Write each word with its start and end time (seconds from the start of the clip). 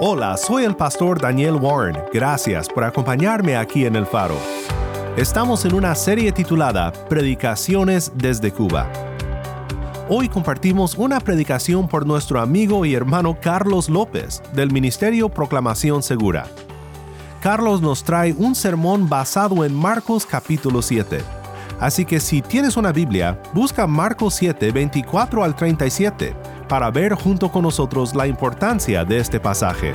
Hola, 0.00 0.36
soy 0.36 0.64
el 0.64 0.74
pastor 0.74 1.20
Daniel 1.20 1.54
Warren. 1.54 1.96
Gracias 2.12 2.68
por 2.68 2.82
acompañarme 2.82 3.56
aquí 3.56 3.86
en 3.86 3.94
el 3.94 4.06
faro. 4.06 4.36
Estamos 5.16 5.64
en 5.64 5.72
una 5.72 5.94
serie 5.94 6.32
titulada 6.32 6.92
Predicaciones 7.08 8.10
desde 8.16 8.50
Cuba. 8.50 8.90
Hoy 10.08 10.28
compartimos 10.28 10.96
una 10.96 11.20
predicación 11.20 11.86
por 11.86 12.06
nuestro 12.06 12.40
amigo 12.40 12.84
y 12.84 12.94
hermano 12.94 13.38
Carlos 13.40 13.88
López 13.88 14.42
del 14.52 14.72
Ministerio 14.72 15.28
Proclamación 15.28 16.02
Segura. 16.02 16.48
Carlos 17.40 17.80
nos 17.80 18.02
trae 18.02 18.32
un 18.32 18.56
sermón 18.56 19.08
basado 19.08 19.64
en 19.64 19.72
Marcos 19.72 20.26
capítulo 20.26 20.82
7. 20.82 21.20
Así 21.78 22.04
que 22.04 22.18
si 22.18 22.42
tienes 22.42 22.76
una 22.76 22.90
Biblia, 22.90 23.40
busca 23.52 23.86
Marcos 23.86 24.34
7, 24.34 24.72
24 24.72 25.44
al 25.44 25.54
37 25.54 26.53
para 26.68 26.90
ver 26.90 27.14
junto 27.14 27.50
con 27.50 27.62
nosotros 27.62 28.14
la 28.14 28.26
importancia 28.26 29.04
de 29.04 29.18
este 29.18 29.40
pasaje. 29.40 29.92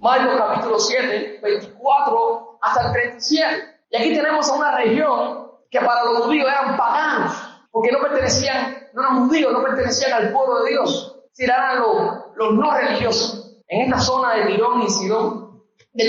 Marcos 0.00 0.34
capítulo 0.38 0.78
7, 0.78 1.40
24 1.42 2.58
hasta 2.62 2.86
el 2.86 2.92
37. 2.92 3.78
Y 3.90 3.96
aquí 3.96 4.14
tenemos 4.14 4.48
a 4.48 4.54
una 4.54 4.76
región 4.76 5.48
que 5.70 5.80
para 5.80 6.04
los 6.04 6.24
judíos 6.24 6.46
eran 6.46 6.76
paganos, 6.76 7.32
porque 7.70 7.92
no 7.92 8.00
pertenecían, 8.00 8.88
no 8.94 9.02
eran 9.02 9.28
judíos, 9.28 9.52
no 9.52 9.62
pertenecían 9.62 10.12
al 10.12 10.32
pueblo 10.32 10.62
de 10.62 10.70
Dios, 10.70 11.16
sino 11.32 11.52
eran 11.52 11.80
los, 11.80 11.96
los 12.36 12.54
no 12.54 12.70
religiosos. 12.74 13.60
En 13.68 13.82
esta 13.82 14.00
zona 14.00 14.34
de 14.34 14.46
Tirón 14.46 14.82
y 14.82 14.88
Sidón, 14.88 15.47
de 15.92 16.04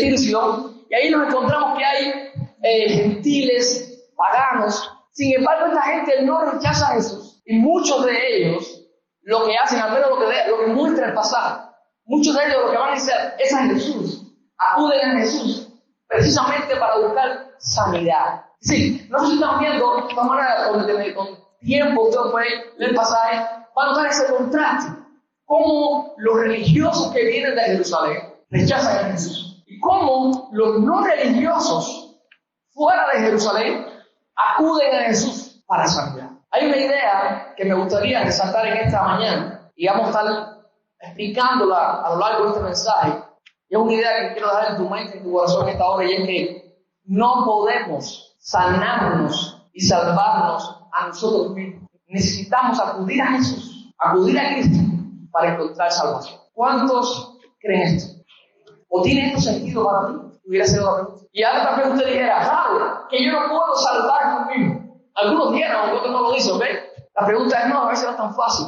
y 0.89 0.95
ahí 0.95 1.09
nos 1.11 1.27
encontramos 1.27 1.77
que 1.77 1.85
hay 1.85 2.13
eh, 2.63 2.89
gentiles, 2.89 4.09
paganos. 4.15 4.91
Sin 5.11 5.35
embargo, 5.35 5.67
esta 5.67 5.81
gente 5.83 6.21
no 6.23 6.51
rechaza 6.51 6.87
a 6.87 6.93
Jesús. 6.95 7.41
Y 7.45 7.57
muchos 7.57 8.05
de 8.05 8.35
ellos 8.35 8.87
lo 9.21 9.45
que 9.45 9.55
hacen, 9.55 9.79
al 9.79 9.93
menos 9.93 10.09
lo 10.09 10.19
que, 10.19 10.25
lo 10.49 10.59
que 10.59 10.67
muestra 10.67 11.07
el 11.07 11.13
pasado, 11.13 11.71
muchos 12.05 12.35
de 12.35 12.45
ellos 12.45 12.63
lo 12.65 12.71
que 12.71 12.77
van 12.77 12.89
a 12.89 12.93
hacer 12.93 13.35
es 13.39 13.53
a 13.53 13.65
Jesús. 13.65 14.23
Acuden 14.57 15.11
a 15.11 15.19
Jesús 15.19 15.69
precisamente 16.07 16.75
para 16.75 16.97
buscar 16.97 17.51
sanidad. 17.59 18.43
Sí, 18.61 19.07
no 19.09 19.25
se 19.25 19.35
están 19.35 19.59
viendo 19.59 19.95
de 19.95 20.09
esta 20.09 20.23
manera 20.23 20.69
con, 21.15 21.49
tiempo, 21.61 22.07
usted 22.07 22.31
puede 22.31 22.49
leer 22.77 22.89
el 22.91 22.95
pasaje, 22.95 23.37
van 23.75 23.87
a 23.87 23.91
notar 23.91 24.07
ese 24.07 24.25
contraste. 24.27 24.89
Cómo 25.45 26.13
los 26.17 26.39
religiosos 26.39 27.13
que 27.13 27.25
vienen 27.25 27.55
de 27.55 27.61
Jerusalén 27.61 28.33
rechazan 28.49 29.05
a 29.05 29.11
Jesús. 29.11 29.48
Cómo 29.81 30.49
los 30.51 30.79
no 30.79 31.01
religiosos 31.03 32.17
fuera 32.69 33.07
de 33.13 33.19
Jerusalén 33.19 33.85
acuden 34.35 34.95
a 34.95 35.03
Jesús 35.05 35.63
para 35.67 35.87
sanidad. 35.87 36.31
Hay 36.51 36.67
una 36.67 36.77
idea 36.77 37.53
que 37.55 37.65
me 37.65 37.75
gustaría 37.75 38.23
resaltar 38.23 38.65
en 38.65 38.77
esta 38.77 39.03
mañana 39.03 39.71
y 39.75 39.87
vamos 39.87 40.05
a 40.05 40.09
estar 40.09 40.59
explicándola 41.01 42.01
a 42.01 42.09
lo 42.09 42.19
largo 42.19 42.43
de 42.43 42.49
este 42.49 42.63
mensaje. 42.63 43.23
Y 43.69 43.75
es 43.75 43.81
una 43.81 43.93
idea 43.93 44.09
que 44.19 44.33
quiero 44.33 44.47
dejar 44.47 44.71
en 44.71 44.77
tu 44.77 44.89
mente, 44.89 45.17
en 45.17 45.23
tu 45.23 45.31
corazón 45.31 45.63
en 45.63 45.69
esta 45.69 45.85
hora, 45.85 46.05
y 46.05 46.13
es 46.13 46.25
que 46.25 46.83
no 47.05 47.45
podemos 47.45 48.35
sanarnos 48.39 49.67
y 49.73 49.81
salvarnos 49.81 50.83
a 50.91 51.07
nosotros 51.07 51.55
mismos. 51.55 51.89
Necesitamos 52.07 52.79
acudir 52.79 53.21
a 53.21 53.27
Jesús, 53.27 53.93
acudir 53.99 54.39
a 54.39 54.53
Cristo 54.53 54.79
para 55.31 55.53
encontrar 55.53 55.91
salvación. 55.91 56.39
¿Cuántos 56.53 57.37
creen 57.59 57.95
esto? 57.95 58.18
¿O 58.89 59.01
tiene 59.01 59.27
esto 59.29 59.41
sentido 59.41 59.85
para 59.85 60.07
ti? 60.07 60.13
Hubiera 60.45 60.65
sido 60.65 60.83
la 60.83 60.95
pregunta. 60.95 61.25
Y 61.31 61.43
ahora 61.43 61.59
esta 61.59 61.75
pregunta 61.75 62.05
dijera, 62.05 62.39
claro, 62.39 63.07
que 63.09 63.25
yo 63.25 63.31
no 63.31 63.47
puedo 63.47 63.75
salvarme 63.75 64.57
mismo. 64.57 64.99
Algunos 65.15 65.51
dijeron, 65.51 65.91
otros 65.91 66.11
no 66.11 66.21
lo 66.21 66.31
dicen, 66.33 66.57
¿ves? 66.57 66.79
La 67.15 67.25
pregunta 67.25 67.59
es 67.59 67.67
no, 67.67 67.83
a 67.83 67.89
veces 67.89 68.05
no 68.05 68.11
es 68.11 68.17
tan 68.17 68.35
fácil. 68.35 68.67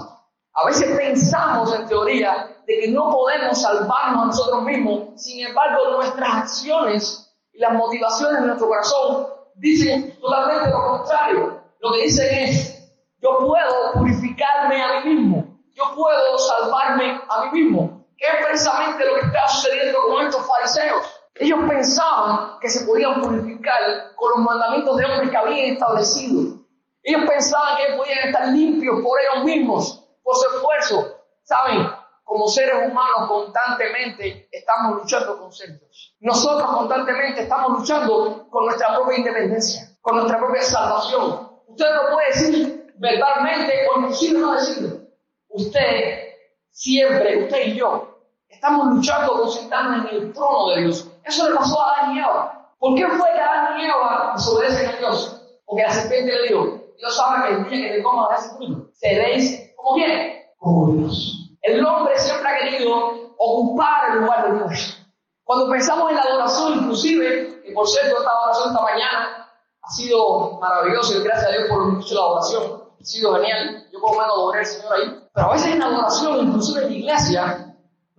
A 0.54 0.66
veces 0.66 0.98
pensamos 0.98 1.74
en 1.74 1.88
teoría 1.88 2.52
de 2.68 2.80
que 2.80 2.92
no 2.92 3.10
podemos 3.10 3.62
salvarnos 3.62 4.22
a 4.22 4.26
nosotros 4.26 4.64
mismos, 4.64 5.22
sin 5.22 5.48
embargo 5.48 5.92
nuestras 5.92 6.36
acciones 6.36 7.34
y 7.54 7.60
las 7.60 7.74
motivaciones 7.74 8.42
de 8.42 8.48
nuestro 8.48 8.68
corazón 8.68 9.28
dicen 9.56 10.18
totalmente 10.20 10.70
lo 10.70 10.98
contrario. 10.98 11.62
Lo 11.80 11.94
que 11.94 12.04
dicen 12.04 12.28
es, 12.38 12.92
yo 13.22 13.38
puedo 13.40 13.94
purificarme 13.94 14.84
a 14.84 15.00
mí 15.02 15.16
mismo, 15.16 15.58
yo 15.74 15.84
puedo 15.96 16.38
salvarme 16.38 17.22
a 17.30 17.46
mí 17.46 17.62
mismo. 17.62 18.01
¿Qué 18.22 18.28
es 18.28 18.46
precisamente 18.46 19.04
lo 19.04 19.16
que 19.16 19.26
está 19.26 19.48
sucediendo 19.48 19.98
con 20.08 20.24
estos 20.28 20.48
fariseos? 20.48 21.08
Ellos 21.34 21.60
pensaban 21.68 22.60
que 22.60 22.70
se 22.70 22.86
podían 22.86 23.20
purificar 23.20 24.14
con 24.16 24.30
los 24.30 24.40
mandamientos 24.42 24.96
de 24.96 25.06
hombres 25.06 25.32
que 25.32 25.38
habían 25.38 25.74
establecido. 25.74 26.60
Ellos 27.02 27.24
pensaban 27.28 27.78
que 27.78 27.96
podían 27.96 28.28
estar 28.28 28.48
limpios 28.50 29.02
por 29.02 29.20
ellos 29.20 29.44
mismos, 29.44 30.08
por 30.22 30.36
su 30.36 30.56
esfuerzo. 30.56 31.18
¿Saben? 31.42 31.90
Como 32.24 32.48
seres 32.48 32.92
humanos 32.92 33.28
constantemente 33.28 34.48
estamos 34.52 34.98
luchando 34.98 35.40
con 35.40 35.52
centros. 35.52 36.16
Nosotros 36.20 36.70
constantemente 36.70 37.42
estamos 37.42 37.80
luchando 37.80 38.48
con 38.52 38.66
nuestra 38.66 38.94
propia 38.94 39.18
independencia, 39.18 39.98
con 40.00 40.18
nuestra 40.18 40.38
propia 40.38 40.62
salvación. 40.62 41.50
Usted 41.66 41.96
no 41.96 42.14
puede 42.14 42.28
decir 42.28 42.94
verbalmente 42.98 43.88
o 43.88 44.00
inclusive 44.00 44.40
no 44.40 44.54
decirlo. 44.54 45.08
Usted 45.50 46.36
siempre, 46.70 47.46
usted 47.46 47.66
y 47.66 47.76
yo, 47.76 48.11
estamos 48.52 48.88
luchando 48.88 49.34
con 49.34 49.52
sentarnos 49.52 50.12
en 50.12 50.18
el 50.18 50.34
trono 50.34 50.70
de 50.70 50.82
Dios. 50.82 51.08
Eso 51.24 51.50
le 51.50 51.56
pasó 51.56 51.82
a 51.82 51.94
Adán 51.94 52.16
y 52.16 52.20
Eva. 52.20 52.74
¿Por 52.78 52.96
qué 52.96 53.08
fue 53.08 53.32
que 53.34 53.40
Adán 53.40 53.80
y 53.80 53.86
Eva 53.86 54.34
desobedecen 54.36 54.90
a 54.90 54.98
Dios? 54.98 55.42
Porque 55.66 55.84
la 55.84 55.92
serpiente 55.92 56.32
le 56.32 56.48
dijo, 56.48 56.80
Dios 56.98 57.16
sabe 57.16 57.48
que 57.48 57.54
el 57.54 57.70
día 57.70 57.90
que 57.90 57.98
te 57.98 58.04
comas 58.04 58.30
de 58.30 58.36
ese 58.36 58.56
fruto, 58.56 58.90
seréis 58.94 59.74
como 59.76 59.96
quién? 59.96 60.44
Como 60.58 60.92
Dios. 60.94 61.50
El 61.62 61.86
hombre 61.86 62.18
siempre 62.18 62.50
ha 62.50 62.60
querido 62.60 63.34
ocupar 63.38 64.12
el 64.12 64.22
lugar 64.22 64.52
de 64.52 64.58
Dios. 64.60 64.98
Cuando 65.44 65.70
pensamos 65.70 66.10
en 66.10 66.16
la 66.18 66.22
adoración, 66.22 66.80
inclusive, 66.80 67.64
y 67.66 67.74
por 67.74 67.88
cierto, 67.88 68.18
esta 68.18 68.30
adoración 68.30 68.70
esta 68.70 68.82
mañana 68.84 69.50
ha 69.82 69.90
sido 69.90 70.60
maravilloso 70.60 71.20
y 71.20 71.24
gracias 71.24 71.50
a 71.50 71.52
Dios 71.52 71.70
por 71.70 71.86
mucho 71.86 72.16
la 72.16 72.22
adoración, 72.22 72.84
ha 73.00 73.04
sido 73.04 73.36
genial. 73.36 73.88
Yo 73.92 74.00
por 74.00 74.12
lo 74.12 74.22
menos 74.22 74.38
adoré 74.38 74.60
al 74.60 74.66
Señor 74.66 74.94
ahí. 74.94 75.28
Pero 75.34 75.48
a 75.48 75.52
veces 75.54 75.68
en 75.72 75.80
la 75.80 75.86
adoración, 75.86 76.48
inclusive 76.48 76.82
en 76.84 76.90
la 76.90 76.96
iglesia, 76.96 77.71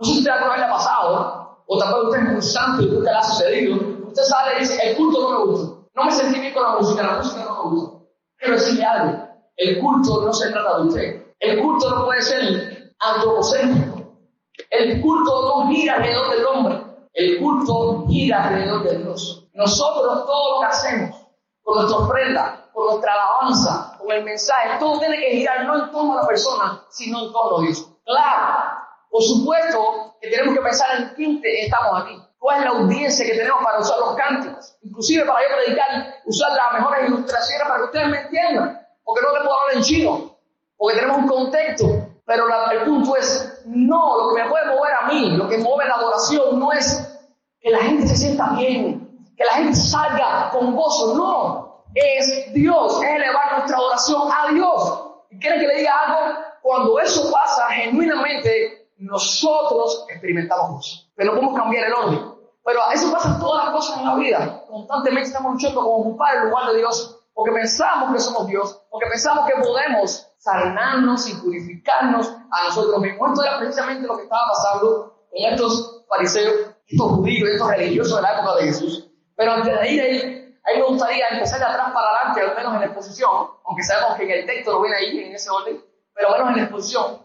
si 0.02 0.18
usted 0.18 0.30
alguna 0.30 0.52
vez 0.52 0.60
le 0.60 0.66
ha 0.66 0.70
pasado, 0.70 1.64
o 1.66 1.78
tal 1.78 1.94
vez 1.94 2.04
usted 2.04 2.32
muy 2.32 2.42
santo 2.42 2.82
y 2.82 2.86
nunca 2.86 3.12
le 3.12 3.18
ha 3.18 3.22
sucedido, 3.22 3.76
usted 4.06 4.22
sale 4.22 4.56
y 4.56 4.60
dice, 4.60 4.90
el 4.90 4.96
culto 4.96 5.20
no 5.20 5.30
me 5.30 5.44
gusta. 5.44 5.82
No 5.94 6.04
me 6.04 6.12
sentí 6.12 6.40
bien 6.40 6.54
con 6.54 6.62
la 6.62 6.78
música, 6.78 7.02
la 7.02 7.18
música 7.18 7.44
no 7.44 7.64
me 7.64 7.70
gusta. 7.70 7.98
Quiero 8.38 8.54
decirle 8.54 8.84
algo, 8.84 9.28
el 9.56 9.80
culto 9.80 10.22
no 10.24 10.32
se 10.32 10.50
trata 10.50 10.78
de 10.78 10.86
usted. 10.86 11.22
El 11.38 11.60
culto 11.60 11.91
no 11.91 12.04
puede 12.04 12.22
ser 12.22 12.94
antropocéntrico. 12.98 14.02
El 14.70 15.00
culto 15.00 15.42
no 15.42 15.68
gira 15.68 15.96
alrededor 15.96 16.30
del 16.30 16.46
hombre. 16.46 16.82
El 17.14 17.38
culto 17.38 18.06
gira 18.08 18.44
alrededor 18.44 18.84
de 18.84 18.98
Dios. 18.98 19.48
Nosotros 19.54 20.24
todo 20.24 20.54
lo 20.54 20.60
que 20.60 20.66
hacemos, 20.66 21.16
con 21.62 21.76
nuestra 21.76 21.98
ofrenda, 21.98 22.70
con 22.72 22.86
nuestra 22.86 23.12
alabanza, 23.12 23.96
con 23.98 24.10
el 24.10 24.24
mensaje, 24.24 24.78
todo 24.78 24.98
tiene 24.98 25.18
que 25.18 25.36
girar 25.36 25.66
no 25.66 25.84
en 25.84 25.91
torno 25.91 26.14
a 26.14 26.22
la 26.22 26.26
persona, 26.26 26.82
sino 26.88 27.26
en 27.26 27.32
torno 27.32 27.58
a 27.58 27.62
Dios. 27.62 27.86
Claro, 28.04 28.81
por 29.12 29.22
supuesto 29.22 30.16
que 30.22 30.30
tenemos 30.30 30.54
que 30.54 30.62
pensar 30.62 30.88
en 30.96 31.08
quién 31.14 31.40
estamos 31.44 32.02
aquí. 32.02 32.18
¿Cuál 32.38 32.58
es 32.60 32.64
la 32.64 32.70
audiencia 32.70 33.26
que 33.26 33.34
tenemos 33.34 33.62
para 33.62 33.78
usar 33.78 33.98
los 33.98 34.16
cánticos? 34.16 34.78
Inclusive 34.82 35.26
para 35.26 35.40
yo 35.42 35.54
predicar, 35.54 36.14
usar 36.24 36.50
las 36.52 36.72
mejores 36.72 37.08
ilustraciones 37.08 37.68
para 37.68 37.76
que 37.76 37.84
ustedes 37.84 38.08
me 38.08 38.20
entiendan. 38.22 38.86
Porque 39.04 39.20
no 39.20 39.32
te 39.32 39.40
puedo 39.40 39.60
hablar 39.60 39.76
en 39.76 39.82
chino, 39.82 40.36
porque 40.78 40.96
tenemos 40.96 41.18
un 41.18 41.28
contexto. 41.28 42.08
Pero 42.24 42.48
la, 42.48 42.72
el 42.72 42.84
punto 42.84 43.14
es, 43.16 43.62
no, 43.66 44.16
lo 44.16 44.34
que 44.34 44.42
me 44.42 44.48
puede 44.48 44.64
mover 44.66 44.94
a 44.94 45.06
mí, 45.08 45.36
lo 45.36 45.46
que 45.46 45.58
mueve 45.58 45.88
la 45.88 45.96
adoración 45.96 46.58
no 46.58 46.72
es 46.72 47.20
que 47.60 47.70
la 47.70 47.80
gente 47.80 48.06
se 48.06 48.16
sienta 48.16 48.54
bien, 48.56 49.28
que 49.36 49.44
la 49.44 49.52
gente 49.52 49.74
salga 49.74 50.48
con 50.52 50.74
gozo, 50.74 51.14
no. 51.14 51.84
Es 51.94 52.50
Dios, 52.54 53.03
es 53.03 53.10
elevar 53.10 53.58
nuestra 53.58 53.76
adoración 53.76 54.22
a 54.32 54.53
Dios. 54.53 55.03
¿Y 55.30 55.38
quieren 55.38 55.60
que 55.60 55.66
le 55.66 55.76
diga 55.76 55.92
algo? 56.06 56.38
Cuando 56.62 56.98
eso 56.98 57.30
pasa, 57.30 57.68
genuinamente, 57.68 58.81
nosotros 59.03 60.07
experimentamos 60.09 60.71
gozo. 60.71 61.10
Pero 61.15 61.33
no 61.33 61.41
podemos 61.41 61.60
cambiar 61.60 61.87
el 61.87 61.93
orden. 61.93 62.33
Pero 62.65 62.81
a 62.87 62.93
eso 62.93 63.13
pasa 63.13 63.39
todas 63.41 63.65
las 63.65 63.75
cosas 63.75 63.99
en 63.99 64.07
la 64.07 64.15
vida. 64.15 64.65
Constantemente 64.69 65.28
estamos 65.28 65.53
luchando 65.53 65.81
con 65.81 66.01
ocupar 66.01 66.37
el 66.37 66.49
lugar 66.49 66.71
de 66.71 66.78
Dios 66.78 67.19
porque 67.34 67.53
pensamos 67.53 68.13
que 68.13 68.21
somos 68.21 68.47
Dios, 68.47 68.81
porque 68.91 69.09
pensamos 69.09 69.47
que 69.47 69.60
podemos 69.60 70.28
sanarnos 70.39 71.28
y 71.28 71.34
purificarnos 71.34 72.28
a 72.28 72.69
nosotros 72.69 73.01
mismos. 73.01 73.31
Esto 73.31 73.45
era 73.45 73.59
precisamente 73.59 74.07
lo 74.07 74.16
que 74.16 74.25
estaba 74.25 74.43
pasando 74.49 75.27
con 75.31 75.53
estos 75.53 76.04
fariseos, 76.09 76.54
estos 76.87 77.10
judíos, 77.13 77.49
estos 77.49 77.69
religiosos 77.69 78.16
de 78.16 78.22
la 78.22 78.34
época 78.34 78.57
de 78.57 78.65
Jesús. 78.65 79.09
Pero 79.37 79.53
antes 79.53 79.81
de 79.81 79.91
ir 79.91 80.01
ahí, 80.03 80.59
ahí 80.65 80.78
me 80.78 80.87
gustaría 80.87 81.27
empezar 81.28 81.59
de 81.59 81.65
atrás 81.65 81.91
para 81.93 82.09
adelante, 82.09 82.41
al 82.43 82.57
menos 82.57 82.75
en 82.75 82.81
la 82.81 82.87
exposición, 82.87 83.49
aunque 83.65 83.83
sabemos 83.83 84.16
que 84.16 84.25
en 84.25 84.31
el 84.31 84.47
texto 84.47 84.72
lo 84.72 84.83
ven 84.83 84.93
ahí 84.93 85.19
en 85.21 85.34
ese 85.34 85.51
orden, 85.51 85.83
pero 86.15 86.28
al 86.28 86.34
menos 86.34 86.51
en 86.51 86.57
la 86.57 86.63
exposición, 86.65 87.22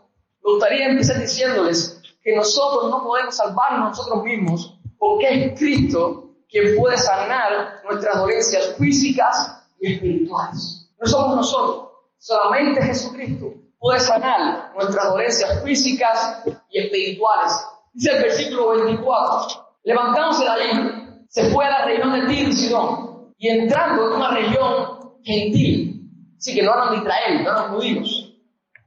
me 0.47 0.53
gustaría 0.53 0.87
empezar 0.87 1.19
diciéndoles 1.19 2.01
que 2.23 2.33
nosotros 2.33 2.89
no 2.89 3.03
podemos 3.03 3.35
salvarnos 3.35 3.89
nosotros 3.89 4.23
mismos 4.23 4.79
porque 4.97 5.27
es 5.27 5.59
Cristo 5.59 6.29
quien 6.49 6.77
puede 6.77 6.97
sanar 6.97 7.81
nuestras 7.83 8.17
dolencias 8.17 8.75
físicas 8.77 9.67
y 9.81 9.95
espirituales. 9.95 10.89
No 11.01 11.05
somos 11.05 11.35
nosotros, 11.35 11.89
solamente 12.17 12.81
Jesucristo 12.81 13.55
puede 13.77 13.99
sanar 13.99 14.71
nuestras 14.73 15.09
dolencias 15.09 15.63
físicas 15.65 16.43
y 16.69 16.79
espirituales. 16.79 17.53
Dice 17.91 18.15
el 18.15 18.23
versículo 18.23 18.69
24, 18.69 19.65
levantándose 19.83 20.45
de 20.45 20.49
allí, 20.49 21.25
se 21.27 21.49
fue 21.49 21.65
a 21.65 21.71
la 21.71 21.85
región 21.85 22.13
de 22.13 22.33
Tiro 22.33 22.49
y 22.49 22.53
Sidón, 22.53 23.33
y 23.37 23.49
entrando 23.49 24.07
en 24.07 24.13
una 24.13 24.31
región 24.31 25.13
gentil, 25.23 26.09
sí 26.37 26.55
que 26.55 26.63
no 26.63 26.73
eran 26.73 26.91
de 26.91 26.97
Israel, 26.99 27.43
no 27.43 27.51
eran 27.51 27.75
judíos, 27.75 28.33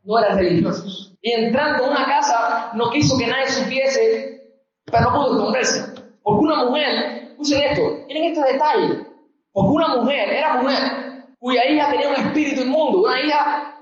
no 0.04 0.18
eran 0.18 0.38
religiosos, 0.38 1.09
y 1.22 1.32
entrando 1.32 1.84
en 1.84 1.90
una 1.90 2.06
casa 2.06 2.70
no 2.74 2.90
quiso 2.90 3.16
que 3.18 3.26
nadie 3.26 3.48
supiese, 3.48 4.42
pero 4.84 5.10
no 5.10 5.12
pudo 5.12 5.36
esconderse, 5.36 6.02
porque 6.22 6.44
una 6.44 6.64
mujer 6.64 7.20
Escuchen 7.40 7.62
esto, 7.70 8.04
miren 8.06 8.24
este 8.24 8.52
detalle. 8.52 9.06
Porque 9.52 9.70
una 9.70 9.88
mujer, 9.96 10.28
era 10.28 10.60
mujer, 10.60 10.78
cuya 11.38 11.64
hija 11.70 11.90
tenía 11.90 12.08
un 12.10 12.14
espíritu 12.16 12.60
inmundo, 12.60 12.98
una 13.00 13.18
hija 13.18 13.74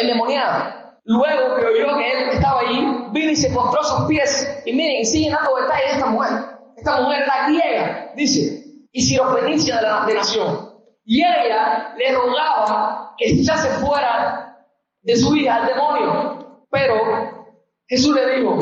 endemoniada. 0.00 0.98
Luego 1.04 1.54
que 1.54 1.66
oyó 1.66 1.96
que 1.96 2.10
él 2.10 2.28
estaba 2.32 2.62
allí, 2.62 2.84
vino 3.12 3.30
y 3.30 3.36
se 3.36 3.50
postró 3.50 3.80
a 3.80 3.84
sus 3.84 4.08
pies. 4.08 4.60
Y 4.66 4.72
miren, 4.72 5.06
siguen 5.06 5.34
dando 5.34 5.54
detalles 5.54 5.86
de 5.86 5.92
esta 5.92 6.06
mujer. 6.06 6.32
Esta 6.76 7.00
mujer 7.00 7.22
era 7.22 7.46
griega, 7.46 8.12
dice, 8.16 8.64
y 8.90 9.00
sirofenicia 9.02 9.76
de 9.76 9.82
la 9.82 10.04
de 10.04 10.14
nación. 10.14 10.74
Y 11.04 11.22
ella 11.22 11.94
le 11.96 12.12
rogaba 12.12 13.14
que 13.16 13.40
ya 13.40 13.56
se 13.56 13.68
fuera 13.86 14.66
de 15.02 15.16
su 15.16 15.36
hija 15.36 15.62
al 15.62 15.66
demonio. 15.66 16.35
Pero 16.76 17.46
Jesús 17.88 18.14
le 18.14 18.36
dijo, 18.36 18.58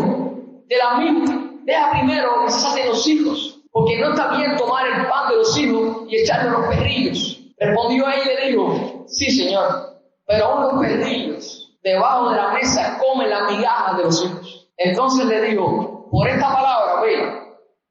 de 0.66 0.76
la 0.76 0.98
misma, 0.98 1.50
deja 1.64 1.90
primero 1.90 2.44
que 2.44 2.52
saquen 2.52 2.88
los 2.88 3.06
hijos 3.08 3.60
porque 3.72 3.98
no 3.98 4.10
está 4.10 4.36
bien 4.36 4.56
tomar 4.56 4.86
el 4.86 5.08
pan 5.08 5.30
de 5.30 5.36
los 5.36 5.58
hijos 5.58 6.06
y 6.08 6.18
echarle 6.18 6.50
los 6.52 6.66
perrillos. 6.68 7.40
Respondió 7.58 8.06
ella 8.06 8.22
y 8.22 8.36
le 8.36 8.50
dijo, 8.50 9.04
sí 9.08 9.30
señor, 9.30 9.98
pero 10.28 10.44
aún 10.44 10.62
los 10.62 10.86
perrillos 10.86 11.76
debajo 11.82 12.30
de 12.30 12.36
la 12.36 12.52
mesa 12.52 13.00
comen 13.00 13.30
las 13.30 13.50
migajas 13.50 13.96
de 13.96 14.04
los 14.04 14.24
hijos. 14.24 14.70
Entonces 14.76 15.26
le 15.26 15.40
dijo, 15.50 16.08
por 16.08 16.28
esta 16.28 16.52
palabra, 16.52 17.00
ve, 17.00 17.42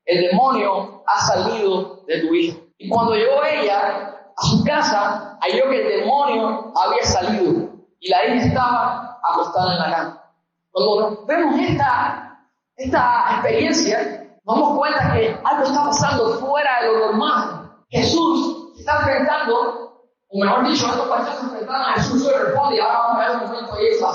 el 0.06 0.22
demonio 0.30 1.04
ha 1.06 1.20
salido 1.20 2.02
de 2.08 2.22
tu 2.22 2.34
hija. 2.34 2.58
Y 2.78 2.88
cuando 2.88 3.14
llegó 3.14 3.44
ella 3.44 4.32
a 4.38 4.42
su 4.42 4.64
casa, 4.64 5.38
halló 5.42 5.70
que 5.70 5.82
el 5.82 6.00
demonio 6.00 6.72
había 6.78 7.04
salido 7.04 7.74
y 8.00 8.10
la 8.10 8.26
hija 8.26 8.46
estaba 8.46 9.03
acostada 9.24 9.74
en 9.74 9.80
la 9.80 9.96
cama. 9.96 10.24
Cuando 10.72 11.26
vemos 11.26 11.60
esta, 11.60 12.40
esta 12.76 13.28
experiencia, 13.32 14.28
nos 14.44 14.56
damos 14.56 14.78
cuenta 14.78 15.14
que 15.14 15.40
algo 15.44 15.64
está 15.64 15.84
pasando 15.84 16.40
fuera 16.40 16.82
de 16.82 16.88
lo 16.88 17.00
normal. 17.08 17.72
Jesús 17.90 18.74
se 18.74 18.82
está 18.82 18.98
enfrentando, 18.98 20.10
o 20.30 20.40
mejor 20.40 20.68
dicho, 20.68 20.88
estos 20.88 21.08
fariseos 21.08 21.38
se 21.38 21.46
enfrentaron 21.46 21.82
a 21.82 21.94
Jesús 21.94 22.28
y 22.28 22.44
responde, 22.44 22.76
y 22.76 22.80
ahora 22.80 22.98
vamos 22.98 23.16
a 23.16 23.28
ver 23.28 23.38
un 23.38 23.52
momento 23.52 23.74
ahí 23.76 23.88
esa, 23.88 24.12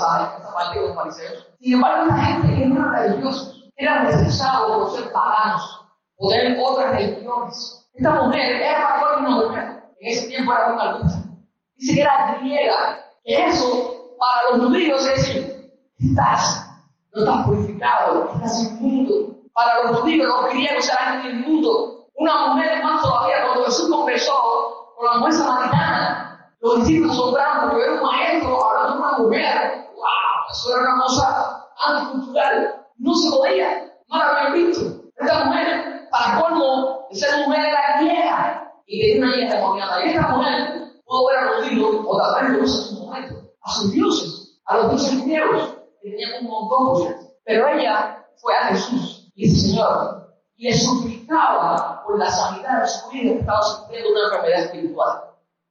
parte 0.53 0.79
de 0.79 0.87
los 0.87 0.95
fariseos. 0.95 1.47
Sin 1.61 1.73
embargo, 1.73 2.03
esta 2.03 2.17
gente 2.17 2.55
que 2.55 2.65
no 2.65 2.75
era 2.75 3.01
religiosa, 3.03 3.53
eran 3.77 4.03
necesarios 4.03 4.71
por 4.71 4.91
ser 4.91 5.11
paganos, 5.13 5.85
o 6.17 6.29
tener 6.29 6.59
otras 6.61 6.91
religiones. 6.91 7.89
Esta 7.93 8.11
mujer 8.11 8.61
era 8.61 9.17
una 9.17 9.29
mujer, 9.29 9.83
en 10.01 10.11
ese 10.11 10.27
tiempo 10.27 10.51
era 10.51 10.73
una 10.73 10.91
lucha. 10.97 11.23
Dice 11.75 11.95
que 11.95 12.01
era 12.01 12.37
griega, 12.41 12.99
que 13.23 13.45
eso 13.45 13.98
para 14.19 14.57
los 14.57 14.67
judíos 14.67 15.05
es 15.07 15.17
decir, 15.17 15.71
estás, 15.97 16.69
no 17.13 17.21
estás 17.21 17.45
purificado, 17.45 18.29
estás 18.35 18.63
inmundo, 18.63 19.39
para 19.53 19.83
los 19.83 19.99
judíos, 19.99 20.27
los 20.27 20.53
griegos 20.53 20.89
eran 20.89 21.25
inmundo. 21.25 22.07
Una 22.15 22.47
mujer 22.47 22.83
más 22.83 23.01
todavía, 23.01 23.45
cuando 23.45 23.65
Jesús 23.65 23.89
conversó 23.89 24.93
con 24.95 25.05
la 25.05 25.17
mujer 25.17 25.33
samaritana, 25.33 26.53
los 26.61 26.79
discípulos 26.79 27.13
asombraron 27.13 27.69
porque 27.69 27.83
era 27.83 27.93
un 27.93 28.01
maestro 28.01 28.65
hablando 28.65 28.93
de 28.93 28.99
una 29.01 29.17
mujer. 29.17 29.87
¡Wow! 29.95 30.05
Eso 30.51 30.75
era 30.75 30.93
una 30.93 31.03
cosa 31.03 31.67
anticultural. 31.87 32.85
No 32.97 33.15
se 33.15 33.29
podía. 33.31 33.91
No 34.07 34.17
la 34.17 34.25
habían 34.25 34.53
visto. 34.53 34.85
Esta 35.17 35.45
mujer, 35.45 36.07
para 36.11 36.41
colmo, 36.41 37.07
esa 37.11 37.37
mujer 37.45 37.65
era 37.65 37.99
griega 37.99 38.73
y 38.85 39.01
tenía 39.01 39.25
una 39.25 39.37
hija 39.37 39.55
demoniada. 39.55 40.05
Y 40.05 40.09
esta 40.09 40.27
mujer 40.29 40.91
pudo 41.05 41.29
haber 41.29 41.49
aludido, 41.49 42.03
o 42.07 42.17
tal 42.17 42.47
vez 42.53 42.98
a 43.69 43.71
sus 43.73 43.91
dioses, 43.91 44.61
a 44.65 44.77
los 44.77 44.89
dioses 44.91 45.25
griegos, 45.25 45.77
que 46.01 46.09
tenían 46.09 46.45
un 46.45 46.49
montón 46.49 47.07
de 47.07 47.15
Pero 47.45 47.67
ella 47.67 48.25
fue 48.37 48.55
a 48.55 48.67
Jesús 48.67 49.31
y 49.35 49.49
el 49.49 49.55
Señor 49.55 50.19
le 50.57 50.73
suplicaba 50.73 52.03
por 52.05 52.19
la 52.19 52.29
sanidad 52.29 52.81
de 52.81 52.87
su 52.87 53.09
vida 53.09 53.33
que 53.33 53.39
estaba 53.39 53.61
sufriendo 53.61 54.09
una 54.09 54.23
enfermedad 54.25 54.59
espiritual. 54.65 55.23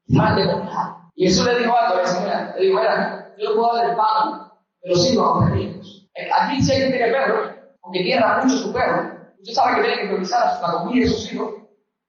Estaba 0.06 1.10
Y 1.14 1.26
Jesús 1.26 1.44
le 1.44 1.58
dijo 1.58 1.76
algo 1.76 1.98
a 1.98 2.02
la 2.02 2.06
señora, 2.06 2.54
le 2.56 2.66
dijo, 2.66 2.78
mira, 2.78 3.34
yo 3.38 3.54
puedo 3.54 3.74
dar 3.74 3.90
el 3.90 3.96
pan 3.96 4.50
de 4.82 4.90
los 4.90 5.10
hijos 5.10 5.28
a 5.28 5.40
los 5.40 5.50
perritos. 5.50 6.08
Aquí 6.40 6.62
si 6.62 6.72
alguien 6.72 6.92
tiene 6.92 7.12
perro, 7.12 7.54
aunque 7.82 8.02
quiera 8.02 8.40
mucho 8.42 8.56
su 8.56 8.72
perro, 8.72 9.12
usted 9.40 9.52
sabe 9.52 9.76
que 9.76 9.82
tiene 9.82 10.02
que 10.02 10.08
revisar 10.14 10.60
la 10.62 10.72
comida 10.72 11.04
de 11.04 11.10
sus 11.10 11.32
hijos 11.32 11.54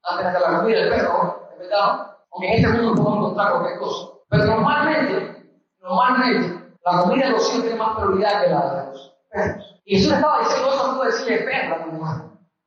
antes 0.03 0.33
de 0.33 0.39
la 0.39 0.59
comida 0.59 0.79
del 0.79 0.89
perro, 0.89 1.49
¿es 1.51 1.59
verdad? 1.59 2.07
Aunque 2.31 2.47
en 2.47 2.53
este 2.53 2.67
mundo 2.69 2.95
podemos 2.95 3.17
encontrar 3.17 3.51
cualquier 3.51 3.79
cosa. 3.79 4.07
Pero 4.29 4.45
normalmente, 4.45 5.38
normalmente, 5.81 6.75
la 6.85 7.01
comida 7.01 7.25
de 7.25 7.31
los 7.31 7.49
hijos 7.49 7.61
tiene 7.61 7.75
más 7.75 7.97
prioridad 7.97 8.43
que 8.43 8.49
la 8.49 8.73
de 8.73 8.91
los 8.91 9.13
perros. 9.29 9.81
Y 9.85 9.97
Jesús 9.97 10.13
estaba 10.13 10.39
diciendo 10.39 10.69
eso, 10.69 10.93
no 10.93 11.03
decirle 11.03 11.37
perro 11.39 11.75
a 11.75 11.85
tu 11.85 11.91
mujer. 11.91 12.21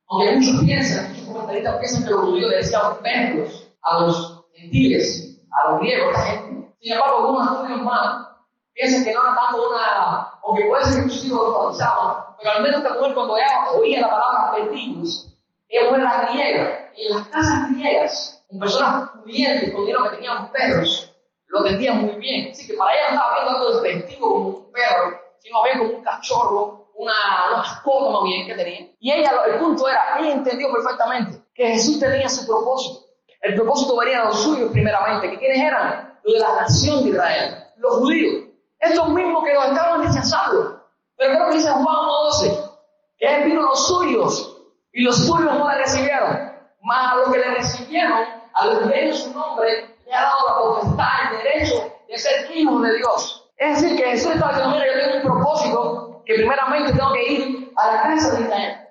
Aunque 0.07 0.35
muchos 0.35 0.63
piensan, 0.63 1.09
muchos 1.09 1.27
comentaristas 1.27 1.77
piensan 1.77 2.03
que 2.03 2.09
los 2.09 2.21
judíos 2.21 2.49
le 2.49 2.57
decían 2.57 2.97
perros 3.01 3.69
a 3.81 3.99
los 3.99 4.45
gentiles, 4.53 5.41
a 5.51 5.69
los 5.69 5.79
griegos, 5.79 6.17
a 6.17 6.21
gente. 6.21 6.75
Sin 6.81 6.93
embargo, 6.93 7.17
algunos 7.17 7.51
estudios 7.51 7.81
más 7.81 8.27
piensan 8.73 9.03
que 9.03 9.13
no 9.13 9.21
era 9.21 9.35
tanto 9.35 9.69
una, 9.69 10.33
o 10.41 10.55
que 10.55 10.65
puede 10.65 10.85
ser 10.85 10.95
que 10.95 11.01
muchos 11.03 11.25
hijos 11.25 11.39
lo 11.39 12.33
pero 12.39 12.55
al 12.55 12.63
menos 12.63 12.77
esta 12.83 12.93
mujer 12.95 13.13
cuando 13.13 13.37
ella 13.37 13.71
oía 13.73 14.01
la 14.01 14.09
palabra 14.09 14.51
perdigos, 14.53 15.33
ella 15.69 15.89
fue 15.89 15.97
la 15.97 16.29
griega, 16.29 16.91
y 16.95 17.07
en 17.07 17.15
las 17.15 17.27
casas 17.29 17.71
griegas, 17.71 18.45
con 18.49 18.59
personas 18.59 19.09
pudientes, 19.11 19.73
con 19.73 19.85
dinero 19.85 20.03
que 20.03 20.17
tenían 20.17 20.51
perros, 20.51 21.12
lo 21.53 21.59
entendían 21.59 22.01
muy 22.01 22.15
bien. 22.15 22.51
Así 22.51 22.67
que 22.67 22.73
para 22.73 22.93
ella 22.93 23.09
estaba 23.09 23.33
viendo 23.35 23.51
algo 23.51 23.81
despectivo 23.81 24.27
como 24.27 24.47
un 24.47 24.71
perro, 24.71 25.19
sino 25.39 25.63
bien 25.63 25.77
como 25.77 25.97
un 25.97 26.03
cachorro 26.03 26.89
una, 26.95 27.13
una 27.49 27.57
mascota 27.57 28.11
más 28.11 28.23
bien 28.23 28.47
que 28.47 28.55
tenía. 28.55 28.87
Y 28.99 29.11
ella, 29.11 29.31
el 29.47 29.59
punto 29.59 29.87
era, 29.87 30.19
ella 30.19 30.33
entendió 30.33 30.71
perfectamente 30.71 31.43
que 31.53 31.67
Jesús 31.67 31.99
tenía 31.99 32.27
su 32.27 32.45
propósito. 32.47 33.05
El 33.41 33.55
propósito 33.55 33.97
venía 33.97 34.19
de 34.19 34.25
los 34.25 34.41
suyos 34.41 34.71
primeramente, 34.71 35.29
que 35.29 35.37
quiénes 35.37 35.59
eran 35.59 36.19
los 36.23 36.33
de 36.33 36.39
la 36.39 36.61
nación 36.61 37.03
de 37.03 37.09
Israel, 37.11 37.63
los 37.77 37.95
judíos. 37.97 38.45
Estos 38.79 39.09
mismos 39.09 39.43
que 39.43 39.53
los 39.53 39.65
estaban 39.65 40.07
rechazando. 40.07 40.83
Pero 41.17 41.35
creo 41.35 41.49
que 41.49 41.55
dice 41.55 41.69
Juan 41.69 41.83
1.12, 41.85 42.71
que 43.17 43.35
él 43.35 43.43
vino 43.45 43.61
los 43.61 43.87
suyos 43.87 44.57
y 44.91 45.03
los 45.03 45.17
suyos 45.17 45.53
no 45.53 45.69
le 45.69 45.77
recibieron. 45.77 46.51
Mas 46.81 47.11
a 47.11 47.15
los 47.17 47.31
que 47.31 47.37
le 47.37 47.55
recibieron, 47.55 48.23
a 48.53 48.65
los 48.65 48.79
que 48.79 48.85
le 48.85 49.13
su 49.13 49.33
nombre, 49.33 49.92
le 50.05 50.13
ha 50.13 50.21
dado 50.21 50.47
la 50.47 50.55
potestad, 50.57 51.31
el 51.31 51.37
derecho 51.43 51.93
de 52.07 52.17
ser 52.17 52.51
hijos 52.55 52.81
de 52.81 52.97
Dios. 52.97 53.49
Es 53.57 53.81
decir, 53.81 53.97
que 53.97 54.11
Jesús 54.11 54.31
estaba 54.33 54.53
diciendo, 54.53 54.75
mira, 54.75 54.93
yo 54.93 54.99
tengo 54.99 55.15
un 55.15 55.21
propósito 55.21 56.23
que 56.25 56.33
primeramente 56.35 56.93
tengo 56.93 57.13
que 57.13 57.33
ir 57.33 57.71
a 57.75 57.87
la 57.87 58.01
casa 58.03 58.35
de 58.35 58.41
Israel, 58.41 58.87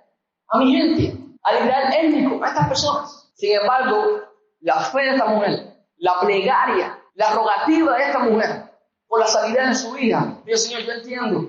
a 0.49 0.59
mi 0.59 0.77
gente, 0.77 1.19
al 1.43 1.67
Israel 1.67 1.95
étnico, 1.99 2.45
a 2.45 2.49
estas 2.49 2.69
personas. 2.69 3.33
Sin 3.35 3.59
embargo, 3.61 4.23
la 4.61 4.81
fe 4.81 5.03
de 5.03 5.11
esta 5.11 5.27
mujer, 5.27 5.77
la 5.97 6.21
plegaria, 6.21 6.99
la 7.15 7.33
rogativa 7.33 7.97
de 7.97 8.05
esta 8.05 8.19
mujer 8.21 8.71
por 9.09 9.21
la 9.21 9.27
sanidad 9.27 9.69
de 9.69 9.75
su 9.75 9.97
hija, 9.99 10.39
Dios 10.45 10.65
Señor, 10.65 10.83
yo 10.83 10.93
entiendo, 10.93 11.41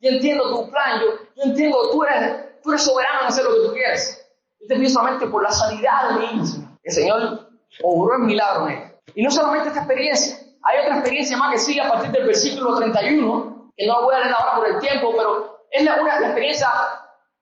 yo 0.00 0.10
entiendo 0.10 0.50
tu 0.50 0.70
plan, 0.70 1.00
yo, 1.00 1.44
entiendo, 1.44 1.90
tú 1.92 2.02
eres, 2.04 2.60
tú 2.62 2.70
eres 2.70 2.82
soberano 2.82 3.20
en 3.20 3.26
hacer 3.26 3.44
lo 3.44 3.54
que 3.54 3.68
tú 3.68 3.72
quieres. 3.72 4.26
Yo 4.60 4.66
te 4.66 4.76
pido 4.76 4.90
solamente 4.90 5.26
por 5.26 5.42
la 5.42 5.52
sanidad 5.52 6.08
de 6.08 6.14
mi 6.14 6.24
hija. 6.42 6.78
El 6.82 6.92
Señor 6.92 7.48
obró 7.82 8.16
el 8.16 8.22
milagro 8.22 8.68
en 8.68 8.78
ella. 8.78 8.91
Y 9.14 9.22
no 9.22 9.30
solamente 9.30 9.68
esta 9.68 9.80
experiencia, 9.80 10.38
hay 10.62 10.80
otra 10.80 10.98
experiencia 10.98 11.36
más 11.36 11.52
que 11.52 11.58
sigue 11.58 11.80
a 11.80 11.88
partir 11.88 12.10
del 12.12 12.26
versículo 12.26 12.76
31, 12.76 13.72
que 13.76 13.86
no 13.86 14.02
voy 14.02 14.14
a 14.14 14.20
leer 14.20 14.34
ahora 14.34 14.56
por 14.56 14.68
el 14.68 14.78
tiempo, 14.80 15.12
pero 15.16 15.66
es 15.70 15.84
la, 15.84 16.00
una, 16.00 16.20
la 16.20 16.26
experiencia, 16.26 16.68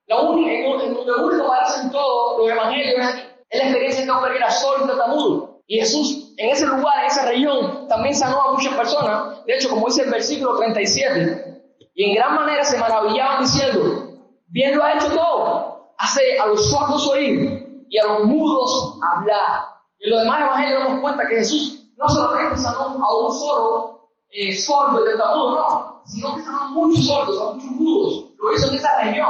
la 0.07 0.21
única, 0.21 0.53
en, 0.53 0.95
donde 0.95 1.13
único 1.13 1.53
aparecen 1.53 1.91
todos 1.91 2.39
los 2.39 2.51
evangelios 2.51 2.99
es 2.99 3.07
aquí. 3.07 3.23
Es 3.51 3.59
la 3.59 3.65
experiencia 3.65 4.01
este 4.01 4.13
hombre 4.13 4.31
que 4.31 4.37
era 4.39 4.51
solo 4.51 4.87
tartamudo. 4.87 5.61
Y 5.67 5.79
Jesús, 5.79 6.35
en 6.37 6.51
ese 6.51 6.67
lugar, 6.67 7.01
en 7.01 7.07
esa 7.07 7.27
región, 7.27 7.89
también 7.89 8.15
sanó 8.15 8.41
a 8.41 8.53
muchas 8.53 8.75
personas. 8.75 9.45
De 9.45 9.55
hecho, 9.55 9.69
como 9.69 9.87
dice 9.87 10.03
el 10.03 10.11
versículo 10.11 10.57
37, 10.57 11.63
y 11.95 12.11
en 12.11 12.15
gran 12.15 12.35
manera 12.35 12.65
se 12.65 12.79
maravillaban 12.79 13.43
diciendo, 13.43 14.19
bien 14.49 14.77
lo 14.77 14.85
ha 14.85 14.95
hecho 14.95 15.13
todo, 15.13 15.95
hace 15.99 16.39
a 16.39 16.47
los 16.47 16.71
sordos 16.71 17.07
oír 17.09 17.85
y 17.89 17.99
a 17.99 18.05
los 18.05 18.25
mudos 18.25 18.99
hablar. 19.13 19.70
Y 20.01 20.05
en 20.07 20.11
los 20.11 20.21
demás 20.23 20.41
evangelios 20.41 20.85
damos 20.85 21.01
cuenta 21.01 21.29
que 21.29 21.37
Jesús 21.37 21.85
no 21.97 22.09
solamente 22.09 22.57
sanó 22.57 23.05
a 23.05 23.17
un 23.17 23.33
solo 23.33 24.11
eh, 24.31 24.57
sordo 24.57 25.05
y 25.05 25.09
tartamudo, 25.11 25.55
no, 25.57 26.03
sino 26.07 26.35
que 26.35 26.41
estaban 26.41 26.73
muchos 26.73 27.07
sordos, 27.07 27.55
muchos 27.55 27.71
mudos. 27.73 28.25
Lo 28.39 28.53
hizo 28.55 28.69
en 28.69 28.75
esa 28.77 29.03
región. 29.03 29.29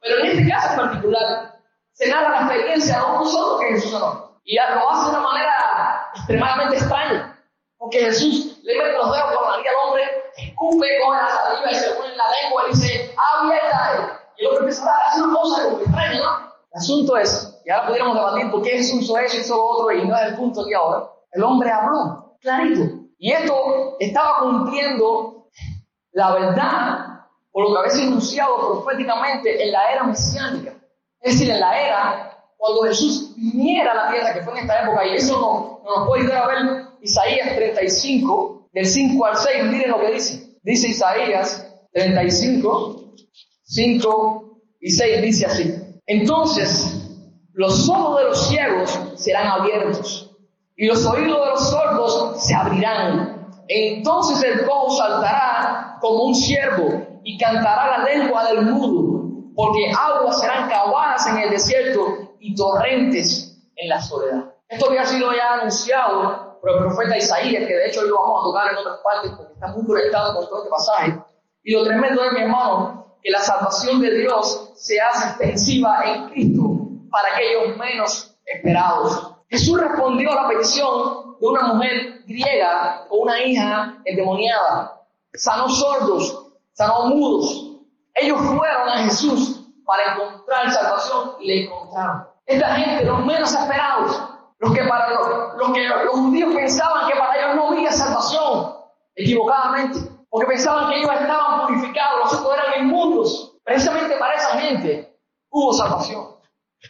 Pero 0.00 0.18
en 0.20 0.26
este 0.26 0.48
caso 0.48 0.70
en 0.70 0.76
particular, 0.76 1.60
se 1.92 2.08
narra 2.08 2.30
la 2.30 2.46
experiencia 2.46 2.98
de 2.98 3.04
uno 3.04 3.26
solo 3.26 3.58
que 3.58 3.66
Jesús 3.66 3.90
sanó. 3.90 4.40
Y 4.44 4.56
lo 4.56 4.90
hace 4.90 5.10
de 5.10 5.10
una 5.10 5.20
manera 5.20 6.10
extremadamente 6.14 6.76
extraña. 6.76 7.44
Porque 7.76 8.00
Jesús 8.00 8.58
le 8.62 8.78
mete 8.78 8.92
los 8.92 9.12
dedos 9.12 9.34
por 9.34 9.42
la 9.42 9.50
nariz 9.50 9.66
al 9.68 9.88
hombre, 9.88 10.04
escupe, 10.38 10.86
coge 11.04 11.20
la 11.20 11.28
saliva 11.28 11.70
y 11.70 11.74
se 11.74 11.90
pone 11.90 12.08
en 12.12 12.16
la 12.16 12.24
lengua 12.42 12.62
y 12.66 12.70
dice, 12.70 13.14
abierta. 13.16 14.20
Y 14.38 14.40
el 14.40 14.46
hombre 14.46 14.60
empieza 14.60 14.90
a 14.90 15.10
hacer 15.10 15.22
una 15.24 15.34
cosa 15.34 15.64
como 15.64 15.78
extraña, 15.80 16.18
¿no? 16.18 16.48
El 16.72 16.78
asunto 16.78 17.16
es, 17.18 17.57
y 17.68 17.70
ahora 17.70 17.86
pudiéramos 17.86 18.16
debatir 18.16 18.50
por 18.50 18.62
qué 18.62 18.70
Jesús 18.70 19.02
hizo 19.02 19.18
eso, 19.18 19.36
hizo 19.36 19.56
lo 19.56 19.64
otro, 19.66 19.92
y 19.92 20.08
no 20.08 20.16
es 20.16 20.22
el 20.28 20.36
punto 20.36 20.62
aquí 20.62 20.72
ahora. 20.72 21.04
El 21.32 21.42
hombre 21.42 21.70
habló, 21.70 22.38
clarito. 22.40 22.80
Y 23.18 23.30
esto 23.30 23.96
estaba 24.00 24.38
cumpliendo 24.38 25.50
la 26.12 26.32
verdad 26.32 27.26
por 27.52 27.64
lo 27.64 27.74
que 27.74 27.78
había 27.80 27.90
sido 27.90 28.08
anunciado 28.08 28.56
proféticamente 28.56 29.62
en 29.62 29.70
la 29.70 29.92
era 29.92 30.04
mesiánica. 30.04 30.72
Es 31.20 31.34
decir, 31.34 31.50
en 31.50 31.60
la 31.60 31.78
era 31.78 32.38
cuando 32.56 32.84
Jesús 32.84 33.34
viniera 33.36 33.92
a 33.92 33.96
la 33.96 34.10
tierra, 34.12 34.32
que 34.32 34.40
fue 34.40 34.54
en 34.54 34.60
esta 34.60 34.84
época, 34.84 35.06
y 35.06 35.16
eso 35.16 35.38
no, 35.38 35.82
no 35.84 35.96
nos 35.98 36.08
puede 36.08 36.22
ayudar 36.22 36.44
a 36.44 36.46
ver 36.46 36.86
Isaías 37.02 37.54
35, 37.54 38.70
del 38.72 38.86
5 38.86 39.26
al 39.26 39.36
6, 39.36 39.64
miren 39.64 39.90
lo 39.90 40.00
que 40.00 40.12
dice. 40.12 40.58
Dice 40.62 40.88
Isaías 40.88 41.70
35, 41.92 43.12
5 43.64 44.58
y 44.80 44.90
6, 44.90 45.22
dice 45.22 45.44
así. 45.44 45.74
Entonces, 46.06 46.97
los 47.58 47.88
ojos 47.88 48.18
de 48.18 48.24
los 48.26 48.46
ciegos 48.46 49.00
serán 49.16 49.48
abiertos 49.48 50.30
y 50.76 50.86
los 50.86 51.04
oídos 51.04 51.40
de 51.40 51.46
los 51.50 51.68
sordos 51.68 52.40
se 52.40 52.54
abrirán. 52.54 53.48
Entonces 53.66 54.40
el 54.44 54.64
cojo 54.64 54.96
saltará 54.96 55.98
como 56.00 56.26
un 56.26 56.36
ciervo 56.36 57.20
y 57.24 57.36
cantará 57.36 57.98
la 57.98 58.04
lengua 58.04 58.44
del 58.44 58.64
mudo, 58.64 59.50
porque 59.56 59.90
aguas 59.90 60.40
serán 60.40 60.68
cavadas 60.68 61.26
en 61.26 61.38
el 61.38 61.50
desierto 61.50 62.36
y 62.38 62.54
torrentes 62.54 63.58
en 63.74 63.88
la 63.88 64.00
soledad. 64.00 64.54
Esto 64.68 64.86
había 64.86 65.04
sido 65.04 65.32
ya 65.32 65.54
anunciado 65.54 66.60
por 66.60 66.70
el 66.70 66.78
profeta 66.78 67.18
Isaías, 67.18 67.66
que 67.66 67.74
de 67.74 67.88
hecho 67.88 68.02
lo 68.02 68.20
vamos 68.20 68.40
a 68.40 68.44
tocar 68.44 68.70
en 68.70 68.78
otras 68.78 69.00
partes 69.02 69.32
porque 69.36 69.54
está 69.54 69.66
muy 69.72 69.84
conectado 69.84 70.36
con 70.36 70.48
todo 70.48 70.58
este 70.58 70.70
pasaje. 70.70 71.18
Y 71.64 71.72
lo 71.72 71.82
tremendo 71.82 72.22
es, 72.22 72.32
mi 72.34 72.40
hermano, 72.42 73.16
que 73.20 73.32
la 73.32 73.40
salvación 73.40 74.00
de 74.00 74.14
Dios 74.14 74.70
se 74.76 75.00
hace 75.00 75.30
extensiva 75.30 76.02
en 76.04 76.28
Cristo 76.28 76.67
para 77.10 77.34
aquellos 77.34 77.76
menos 77.76 78.36
esperados. 78.44 79.34
Jesús 79.48 79.80
respondió 79.80 80.30
a 80.32 80.42
la 80.42 80.48
petición 80.48 81.36
de 81.40 81.46
una 81.46 81.74
mujer 81.74 82.22
griega 82.26 83.06
con 83.08 83.20
una 83.22 83.42
hija 83.42 83.98
endemoniada. 84.04 85.00
Sanó 85.34 85.68
sordos, 85.68 86.52
sanó 86.72 87.06
mudos. 87.06 87.76
Ellos 88.14 88.38
fueron 88.40 88.88
a 88.88 88.98
Jesús 89.04 89.68
para 89.84 90.14
encontrar 90.14 90.70
salvación 90.70 91.36
y 91.40 91.46
le 91.46 91.64
encontraron. 91.64 92.28
Esta 92.46 92.74
gente, 92.74 93.04
los 93.04 93.24
menos 93.24 93.54
esperados, 93.54 94.22
los 94.58 94.72
que 94.72 94.84
para 94.84 95.10
los, 95.10 95.72
que 95.72 95.88
los 95.88 96.14
judíos 96.14 96.54
pensaban 96.54 97.06
que 97.08 97.16
para 97.16 97.36
ellos 97.36 97.56
no 97.56 97.68
había 97.70 97.92
salvación, 97.92 98.74
equivocadamente, 99.14 100.00
porque 100.28 100.46
pensaban 100.46 100.90
que 100.90 100.98
ellos 100.98 101.12
estaban 101.12 101.66
purificados, 101.66 102.20
los 102.24 102.40
otros 102.40 102.58
eran 102.58 102.86
inmundos. 102.86 103.56
Precisamente 103.64 104.16
para 104.16 104.34
esa 104.34 104.58
gente 104.58 105.16
hubo 105.50 105.72
salvación, 105.72 106.37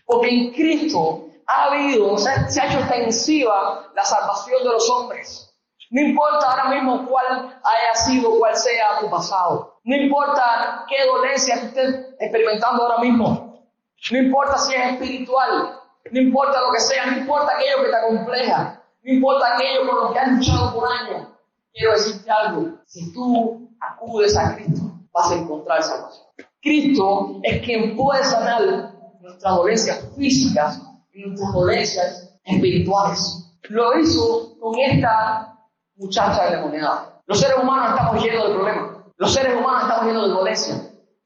porque 0.05 0.29
en 0.29 0.53
Cristo 0.53 1.29
ha 1.47 1.65
habido, 1.65 2.17
se 2.19 2.31
ha 2.31 2.67
hecho 2.67 2.79
extensiva 2.79 3.91
la 3.95 4.05
salvación 4.05 4.63
de 4.63 4.71
los 4.71 4.89
hombres. 4.91 5.49
No 5.91 6.03
importa 6.03 6.51
ahora 6.51 6.69
mismo 6.69 7.07
cuál 7.07 7.61
haya 7.65 7.95
sido, 8.07 8.39
cuál 8.39 8.55
sea 8.55 8.99
tu 9.01 9.09
pasado. 9.09 9.81
No 9.85 9.97
importa 9.97 10.85
qué 10.87 11.07
dolencia 11.07 11.55
estés 11.55 12.15
experimentando 12.21 12.83
ahora 12.83 12.99
mismo. 12.99 13.65
No 14.11 14.19
importa 14.19 14.59
si 14.59 14.75
es 14.75 14.93
espiritual. 14.93 15.81
No 16.11 16.21
importa 16.21 16.61
lo 16.61 16.73
que 16.73 16.81
sea. 16.81 17.07
No 17.07 17.19
importa 17.19 17.55
aquello 17.55 17.85
que 17.85 17.91
te 17.91 17.97
acompleja. 17.97 18.83
No 19.03 19.13
importa 19.13 19.55
aquello 19.55 19.89
con 19.89 19.97
lo 19.97 20.13
que 20.13 20.19
has 20.19 20.29
luchado 20.33 20.75
por 20.75 20.93
años. 20.93 21.29
Quiero 21.73 21.93
decirte 21.93 22.31
algo. 22.31 22.79
Si 22.85 23.13
tú 23.15 23.71
acudes 23.81 24.37
a 24.37 24.57
Cristo, 24.57 24.83
vas 25.13 25.31
a 25.31 25.37
encontrar 25.37 25.83
salvación. 25.83 26.27
Cristo 26.61 27.41
es 27.45 27.65
quien 27.65 27.97
puede 27.97 28.23
sanar 28.25 28.93
nuestras 29.29 29.57
dolencias 29.57 30.05
físicas 30.17 30.83
y 31.13 31.23
nuestras 31.23 31.53
dolencias 31.53 32.39
espirituales. 32.45 33.45
Lo 33.69 33.99
hizo 33.99 34.59
con 34.59 34.79
esta 34.79 35.55
muchacha 35.97 36.47
endemoniada. 36.47 37.21
Los 37.27 37.41
seres 37.41 37.59
humanos 37.63 37.91
estamos 37.91 38.25
llenos 38.25 38.49
de 38.49 38.55
problemas. 38.55 38.91
Los 39.17 39.35
seres 39.35 39.55
humanos 39.55 39.83
estamos 39.83 40.07
llenos 40.07 40.29
de 40.29 40.35
dolencia. 40.35 40.75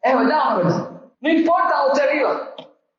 ¿Es 0.02 0.16
verdad 0.16 0.40
o 0.40 0.50
no 0.50 0.56
verdad? 0.56 0.90
No 1.20 1.30
importa 1.30 1.76
donde 1.76 1.92
usted 1.92 2.12
viva. 2.12 2.54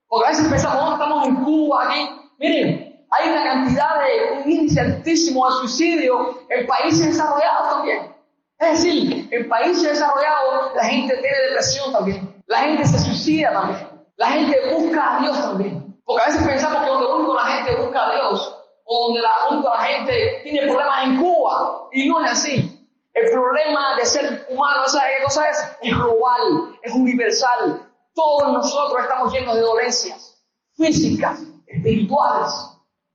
Porque 0.07 0.27
a 0.27 0.29
veces 0.29 0.47
pensamos, 0.47 0.83
oh, 0.87 0.93
estamos 0.93 1.27
en 1.27 1.35
Cuba, 1.43 1.83
aquí. 1.89 2.09
Miren, 2.39 3.05
hay 3.11 3.29
una 3.29 3.43
cantidad 3.43 3.95
de, 3.99 4.41
un 4.41 4.51
índice 4.51 4.83
de 4.83 5.15
suicidio 5.15 6.39
en 6.49 6.65
países 6.65 7.07
desarrollados 7.07 7.69
también. 7.69 8.15
Es 8.59 8.83
decir, 8.83 9.27
en 9.31 9.49
países 9.49 9.83
desarrollados 9.83 10.75
la 10.75 10.85
gente 10.85 11.17
tiene 11.17 11.37
depresión 11.49 11.91
también. 11.91 12.43
La 12.47 12.59
gente 12.59 12.85
se 12.85 12.99
suicida 12.99 13.51
también. 13.51 13.92
La 14.15 14.27
gente 14.27 14.73
busca 14.73 15.17
a 15.17 15.21
Dios 15.21 15.41
también. 15.41 16.01
Porque 16.05 16.23
a 16.23 16.25
veces 16.27 16.47
pensamos 16.47 16.83
que 16.83 16.89
donde 16.89 17.13
único 17.13 17.33
la 17.33 17.45
gente 17.45 17.75
busca 17.81 18.07
a 18.07 18.11
Dios 18.13 18.59
o 18.85 19.07
donde 19.07 19.21
la, 19.21 19.31
la 19.63 19.79
gente 19.79 20.41
tiene 20.43 20.67
problemas 20.67 21.03
en 21.05 21.21
Cuba 21.21 21.87
y 21.91 22.09
no 22.09 22.23
es 22.23 22.31
así. 22.31 22.69
El 23.13 23.31
problema 23.31 23.95
de 23.95 24.05
ser 24.05 24.47
humano, 24.49 24.87
¿sabes 24.87 25.17
qué 25.17 25.23
cosa 25.23 25.49
es? 25.49 25.57
Es 25.81 25.93
global, 25.95 26.77
es 26.81 26.93
universal. 26.93 27.89
Todos 28.13 28.51
nosotros 28.51 29.01
estamos 29.01 29.31
llenos 29.31 29.55
de 29.55 29.61
dolencias 29.61 30.43
físicas, 30.75 31.41
espirituales. 31.67 32.51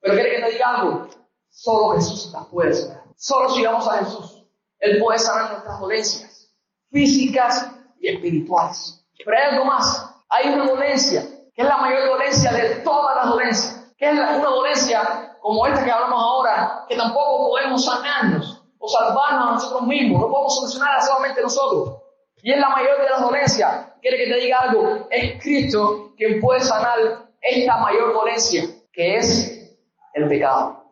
Pero 0.01 0.13
quiere 0.13 0.37
que 0.37 0.41
te 0.41 0.51
diga 0.51 0.75
algo, 0.75 1.07
solo 1.49 1.95
Jesús 1.95 2.31
las 2.33 2.45
puede 2.47 2.73
sanar. 2.73 3.03
Solo 3.17 3.49
si 3.49 3.65
vamos 3.65 3.87
a 3.87 3.97
Jesús, 3.97 4.45
Él 4.79 4.99
puede 5.03 5.19
sanar 5.19 5.51
nuestras 5.51 5.79
dolencias 5.79 6.55
físicas 6.89 7.71
y 7.99 8.07
espirituales. 8.07 9.05
Pero 9.25 9.37
hay 9.37 9.43
algo 9.53 9.65
más, 9.65 10.08
hay 10.29 10.49
una 10.49 10.65
dolencia, 10.65 11.23
que 11.53 11.61
es 11.61 11.67
la 11.67 11.77
mayor 11.77 12.07
dolencia 12.07 12.51
de 12.51 12.75
todas 12.77 13.15
las 13.15 13.29
dolencias, 13.29 13.93
que 13.97 14.05
es 14.05 14.13
una 14.13 14.49
dolencia 14.49 15.35
como 15.41 15.65
esta 15.65 15.83
que 15.83 15.91
hablamos 15.91 16.21
ahora, 16.21 16.85
que 16.87 16.95
tampoco 16.95 17.49
podemos 17.49 17.83
sanarnos 17.83 18.63
o 18.77 18.87
salvarnos 18.87 19.47
a 19.47 19.51
nosotros 19.53 19.81
mismos, 19.87 20.21
no 20.21 20.29
podemos 20.29 20.55
solucionarla 20.55 21.01
solamente 21.01 21.41
nosotros. 21.41 21.97
Y 22.41 22.53
es 22.53 22.59
la 22.59 22.69
mayor 22.69 23.01
de 23.01 23.09
las 23.09 23.21
dolencias. 23.21 23.87
Quiere 24.01 24.17
que 24.17 24.33
te 24.33 24.39
diga 24.39 24.59
algo, 24.59 25.07
es 25.09 25.41
Cristo 25.41 26.13
quien 26.15 26.39
puede 26.39 26.61
sanar 26.61 26.97
esta 27.41 27.77
mayor 27.77 28.13
dolencia, 28.13 28.63
que 28.93 29.17
es 29.17 29.77
el 30.13 30.27
pecado. 30.29 30.83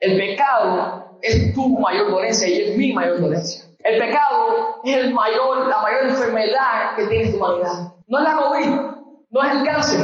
El 0.00 0.16
pecado 0.16 1.18
es 1.22 1.54
tu 1.54 1.78
mayor 1.78 2.10
dolencia 2.10 2.48
y 2.48 2.62
es 2.62 2.76
mi 2.76 2.92
mayor 2.92 3.20
dolencia. 3.20 3.64
El 3.80 3.98
pecado 4.00 4.80
es 4.84 4.96
el 4.96 5.14
mayor, 5.14 5.66
la 5.66 5.80
mayor 5.80 6.06
enfermedad 6.06 6.96
que 6.96 7.06
tiene 7.06 7.30
tu 7.30 7.36
humanidad. 7.36 7.92
No 8.08 8.18
es 8.18 8.24
la 8.24 8.36
COVID, 8.36 8.77
no 9.30 9.42
es 9.42 9.52
el 9.52 9.64
cáncer, 9.64 10.00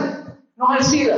no 0.56 0.74
es 0.74 0.80
el 0.80 0.84
SIDA. 0.84 1.16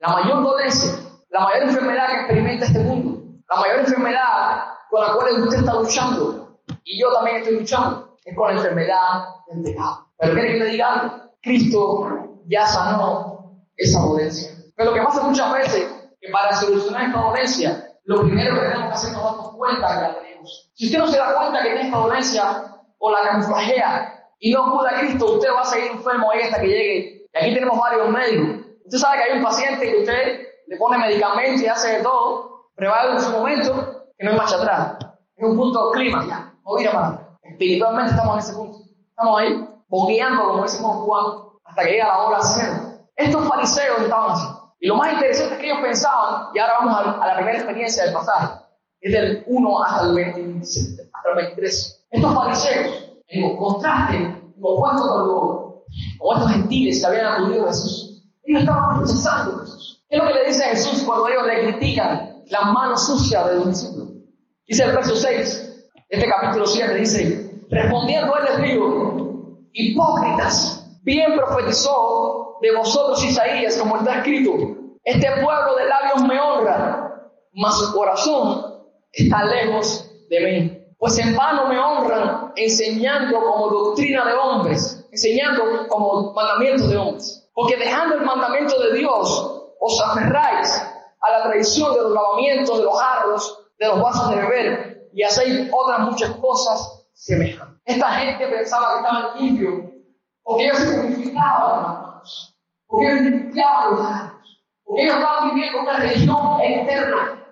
La 0.00 0.08
mayor 0.08 0.42
dolencia 0.42 1.08
la 1.30 1.40
mayor 1.40 1.64
enfermedad 1.64 2.08
que 2.08 2.14
experimenta 2.20 2.64
este 2.64 2.78
mundo, 2.80 3.22
la 3.48 3.60
mayor 3.60 3.80
enfermedad 3.80 4.64
con 4.90 5.02
la 5.02 5.12
cual 5.12 5.42
usted 5.42 5.58
está 5.58 5.74
luchando, 5.74 6.58
y 6.84 7.00
yo 7.00 7.12
también 7.12 7.38
estoy 7.38 7.60
luchando, 7.60 8.16
es 8.24 8.36
con 8.36 8.48
la 8.48 8.54
enfermedad 8.54 9.24
del 9.48 9.62
pecado. 9.62 10.06
Pero 10.18 10.32
quiere 10.32 10.52
que 10.52 10.58
le 10.58 10.70
diga 10.70 10.92
algo, 10.92 11.30
Cristo 11.42 12.08
ya 12.46 12.66
sanó 12.66 13.62
esa 13.76 14.00
dolencia. 14.00 14.50
Pero 14.74 14.90
lo 14.90 14.96
que 14.96 15.02
pasa 15.02 15.22
muchas 15.22 15.52
veces, 15.52 16.10
que 16.20 16.30
para 16.30 16.54
solucionar 16.56 17.04
esta 17.04 17.20
dolencia, 17.20 17.88
lo 18.04 18.22
primero 18.22 18.54
que 18.54 18.60
tenemos 18.60 18.86
que 18.88 18.94
hacer 18.94 19.10
es 19.10 19.16
darnos 19.16 19.50
cuenta 19.50 19.94
que 19.94 20.00
la 20.02 20.18
tenemos. 20.18 20.70
Si 20.74 20.86
usted 20.86 20.98
no 20.98 21.08
se 21.08 21.18
da 21.18 21.34
cuenta 21.34 21.62
que 21.62 21.68
tiene 21.68 21.82
esta 21.82 21.98
dolencia, 21.98 22.64
o 23.00 23.12
la 23.12 23.22
camuflajea, 23.22 24.14
y 24.40 24.52
no 24.52 24.66
acude 24.66 24.88
a 24.88 25.00
Cristo, 25.00 25.34
usted 25.34 25.50
va 25.52 25.60
a 25.60 25.64
seguir 25.64 25.92
enfermo 25.92 26.30
ahí 26.30 26.42
hasta 26.42 26.60
que 26.60 26.66
llegue. 26.66 27.17
Aquí 27.40 27.54
tenemos 27.54 27.78
varios 27.78 28.08
médicos. 28.08 28.66
Usted 28.84 28.98
sabe 28.98 29.18
que 29.18 29.22
hay 29.24 29.38
un 29.38 29.44
paciente 29.44 29.90
que 29.90 29.98
usted 29.98 30.48
le 30.66 30.76
pone 30.76 30.98
medicamentos 30.98 31.62
y 31.62 31.66
hace 31.66 31.98
de 31.98 32.02
todo, 32.02 32.70
pero 32.74 32.90
va 32.90 33.12
en 33.12 33.20
su 33.20 33.30
momento 33.30 34.06
que 34.16 34.24
no 34.24 34.32
es 34.32 34.36
marcha 34.36 34.56
atrás. 34.56 34.96
Es 35.36 35.48
un 35.48 35.56
punto 35.56 35.92
clima 35.92 36.26
ya, 36.26 36.52
o 36.64 36.78
ir 36.80 36.92
más. 36.92 37.20
Espiritualmente 37.42 38.10
estamos 38.10 38.34
en 38.34 38.38
ese 38.40 38.52
punto. 38.54 38.78
Estamos 39.10 39.40
ahí, 39.40 39.68
bogueando, 39.88 40.48
como 40.48 40.62
decimos 40.62 40.96
Juan, 41.04 41.24
hasta 41.64 41.82
que 41.84 41.90
llega 41.90 42.08
la 42.08 42.18
hora 42.18 42.38
cero. 42.42 42.72
Estos 43.14 43.48
fariseos 43.48 44.00
estaban 44.00 44.30
así. 44.32 44.46
Y 44.80 44.88
lo 44.88 44.96
más 44.96 45.12
interesante 45.12 45.54
es 45.54 45.60
que 45.60 45.66
ellos 45.66 45.80
pensaban, 45.82 46.48
y 46.54 46.58
ahora 46.58 46.74
vamos 46.80 47.18
a, 47.20 47.26
la 47.26 47.34
primera 47.36 47.58
experiencia 47.58 48.04
del 48.04 48.14
pasaje, 48.14 48.64
es 49.00 49.12
del 49.12 49.44
1 49.46 49.84
hasta 49.84 50.06
el, 50.06 50.14
27, 50.14 51.10
hasta 51.12 51.28
el 51.30 51.36
23. 51.36 52.06
Estos 52.10 52.34
fariseos, 52.34 53.12
en 53.28 53.56
contraste, 53.56 54.16
en 54.16 54.54
opuesto 54.60 55.02
con, 55.08 55.67
con 56.18 56.36
estos 56.36 56.52
gentiles 56.52 57.00
que 57.00 57.06
habían 57.06 57.26
acudido 57.26 57.64
a 57.64 57.68
Jesús, 57.68 58.22
ellos 58.44 58.60
estaban 58.60 59.00
rechazando 59.00 59.56
a 59.56 59.60
Jesús. 59.60 60.04
¿Qué 60.08 60.16
es 60.16 60.22
lo 60.22 60.28
que 60.28 60.34
le 60.34 60.46
dice 60.46 60.64
a 60.64 60.68
Jesús 60.68 61.02
cuando 61.04 61.28
ellos 61.28 61.46
le 61.46 61.72
critican 61.72 62.42
las 62.46 62.72
manos 62.72 63.06
sucias 63.06 63.48
de 63.48 63.54
los 63.56 63.68
discípulos? 63.68 64.08
Dice 64.66 64.84
el 64.84 64.92
verso 64.92 65.16
6, 65.16 65.86
este 66.08 66.28
capítulo 66.28 66.66
7, 66.66 66.94
dice, 66.94 67.50
respondiendo 67.70 68.34
él 68.36 68.44
les 68.44 68.70
digo, 68.70 69.58
hipócritas, 69.72 70.86
bien 71.02 71.34
profetizó 71.36 72.58
de 72.60 72.74
vosotros, 72.74 73.22
Isaías, 73.24 73.76
como 73.76 73.98
está 73.98 74.18
escrito, 74.18 74.52
este 75.04 75.26
pueblo 75.42 75.76
de 75.76 75.86
labios 75.86 76.22
me 76.28 76.40
honra, 76.40 77.30
mas 77.52 77.78
su 77.78 77.92
corazón 77.92 78.78
está 79.12 79.44
lejos 79.44 80.10
de 80.28 80.40
mí. 80.40 80.78
Pues 80.98 81.18
en 81.18 81.34
vano 81.36 81.68
me 81.68 81.78
honran 81.78 82.52
enseñando 82.56 83.40
como 83.40 83.68
doctrina 83.68 84.26
de 84.26 84.34
hombres, 84.34 84.97
enseñando 85.10 85.88
como 85.88 86.32
mandamientos 86.32 86.88
de 86.90 86.96
hombres. 86.96 87.48
Porque 87.54 87.76
dejando 87.76 88.16
el 88.16 88.22
mandamiento 88.22 88.78
de 88.80 88.98
Dios, 88.98 89.64
os 89.80 90.00
aferráis 90.00 90.82
a 91.20 91.30
la 91.30 91.42
tradición 91.44 91.94
de 91.94 92.02
los 92.02 92.12
lavamientos, 92.12 92.78
de 92.78 92.84
los 92.84 93.00
jarros, 93.00 93.58
de 93.78 93.86
los 93.86 94.00
vasos 94.00 94.30
de 94.30 94.36
beber, 94.36 95.08
y 95.12 95.22
hacéis 95.22 95.68
otras 95.72 96.00
muchas 96.00 96.30
cosas 96.36 97.06
semejantes. 97.14 97.80
Esta 97.84 98.10
gente 98.12 98.46
pensaba 98.46 98.92
que 98.92 98.96
estaban 98.98 99.38
limpios, 99.38 99.74
porque 100.42 100.64
ellos 100.64 100.78
se 100.78 101.00
purificaban 101.00 101.82
las 101.82 101.82
manos, 101.82 102.56
porque 102.86 103.06
ellos 103.06 103.20
limpiaban 103.22 103.90
los 103.90 104.06
jarros, 104.06 104.64
porque 104.84 105.02
ellos 105.02 105.16
estaban 105.16 105.50
viviendo 105.50 105.80
una 105.80 105.96
religión 105.96 106.60
externa. 106.60 107.44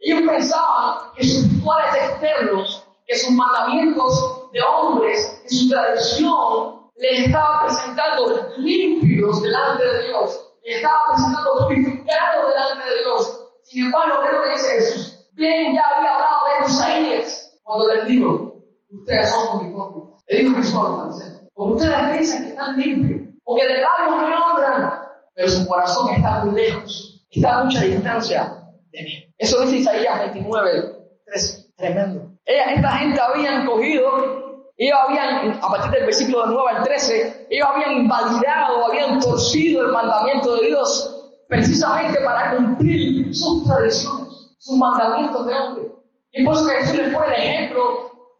Ellos 0.00 0.22
pensaban 0.28 1.12
que 1.16 1.24
sus 1.24 1.50
rituales 1.50 1.94
externos, 1.94 2.86
que 3.06 3.16
sus 3.16 3.30
mandamientos 3.30 4.50
de 4.52 4.60
hombres, 4.62 5.40
que 5.42 5.48
su 5.48 5.68
tradición 5.68 6.83
les 6.96 7.26
estaba 7.26 7.66
presentando 7.66 8.48
limpios 8.58 9.42
delante 9.42 9.84
de 9.84 10.06
Dios, 10.08 10.54
les 10.62 10.76
estaba 10.76 10.98
presentando 11.12 11.66
purificados 11.66 12.48
delante 12.48 12.88
de 12.88 12.98
Dios. 13.00 13.40
Sin 13.62 13.86
embargo, 13.86 14.20
¿qué 14.22 14.28
es 14.28 14.34
lo 14.34 14.42
que 14.42 14.50
dice 14.50 14.68
Jesús? 14.70 15.30
Bien, 15.32 15.74
ya 15.74 15.82
había 15.96 16.14
hablado 16.14 16.40
de 16.46 16.66
Isaías 16.66 17.58
cuando 17.64 17.94
les 17.94 18.06
digo, 18.06 18.62
ustedes 18.90 19.30
son 19.30 19.66
hipócritas. 19.66 20.24
Le 20.28 20.38
dijo 20.38 20.56
Jesús 20.56 20.74
a 20.74 20.82
los 20.82 21.34
porque 21.54 21.74
ustedes 21.74 22.10
piensan 22.10 22.42
que 22.42 22.48
están 22.48 22.76
limpios, 22.76 23.28
porque 23.44 23.66
de 23.66 23.80
labios 23.80 24.16
me 24.16 24.34
honran, 24.34 24.92
pero 25.34 25.48
su 25.48 25.66
corazón 25.66 26.14
está 26.14 26.44
muy 26.44 26.54
lejos, 26.60 27.26
está 27.30 27.60
a 27.60 27.64
mucha 27.64 27.80
distancia 27.80 28.64
de 28.90 29.02
mí. 29.02 29.34
Eso 29.38 29.60
dice 29.62 29.76
Isaías 29.78 30.32
29, 30.32 30.96
13. 31.26 31.64
Tremendo. 31.76 32.30
esta 32.44 32.90
gente 32.98 33.20
habían 33.20 33.66
cogido, 33.66 34.43
ellos 34.76 34.98
habían, 35.06 35.58
a 35.62 35.68
partir 35.68 35.90
del 35.92 36.04
versículo 36.06 36.42
del 36.42 36.50
9 36.54 36.70
al 36.76 36.82
13, 36.84 37.46
ellos 37.50 37.68
habían 37.72 37.92
invalidado, 37.92 38.86
habían 38.86 39.20
torcido 39.20 39.82
el 39.82 39.92
mandamiento 39.92 40.56
de 40.56 40.66
Dios 40.66 41.32
precisamente 41.48 42.20
para 42.20 42.56
cumplir 42.56 43.34
sus 43.34 43.64
tradiciones 43.64 44.34
sus 44.64 44.78
mandamientos 44.78 45.46
de 45.46 45.54
hombre. 45.54 45.92
Y 46.32 46.44
por 46.44 46.54
eso 46.54 46.66
Jesús 46.66 46.96
les 46.96 47.14
pone 47.14 47.26
el 47.26 47.42
ejemplo 47.42 47.82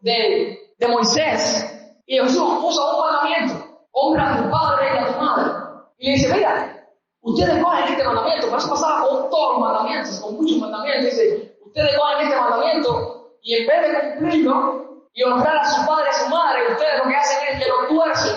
de, 0.01 0.57
de 0.79 0.87
Moisés. 0.87 1.71
Y 2.07 2.17
Jesús 2.17 2.57
puso 2.61 2.95
un 2.95 3.05
mandamiento. 3.05 3.85
Honra 3.91 4.33
a 4.33 4.43
tu 4.43 4.49
padre 4.49 4.87
y 4.93 4.97
a 4.97 5.13
tu 5.13 5.21
madre. 5.21 5.51
Y 5.99 6.05
le 6.07 6.11
dice, 6.13 6.33
mira, 6.33 6.89
ustedes 7.21 7.63
cogen 7.63 7.83
este 7.89 8.03
mandamiento. 8.03 8.49
Por 8.49 8.57
eso 8.57 8.69
pasaba 8.69 9.07
con 9.07 9.29
todos 9.29 9.53
los 9.53 9.61
mandamientos, 9.61 10.19
con 10.19 10.35
muchos 10.35 10.57
mandamientos. 10.57 11.11
Dice, 11.11 11.57
ustedes 11.63 11.95
cogen 11.95 12.27
este 12.27 12.41
mandamiento 12.41 13.37
y 13.43 13.53
en 13.53 13.67
vez 13.67 13.81
de 13.81 14.15
cumplirlo 14.15 14.94
y 15.15 15.23
honrar 15.23 15.57
a 15.57 15.65
su 15.65 15.85
padre 15.87 16.05
y 16.05 16.09
a 16.09 16.19
su 16.19 16.29
madre, 16.29 16.71
ustedes 16.71 16.99
lo 17.03 17.09
que 17.09 17.15
hacen 17.15 17.37
es 17.49 17.63
que 17.63 17.69
lo 17.69 17.87
tuercen. 17.87 18.35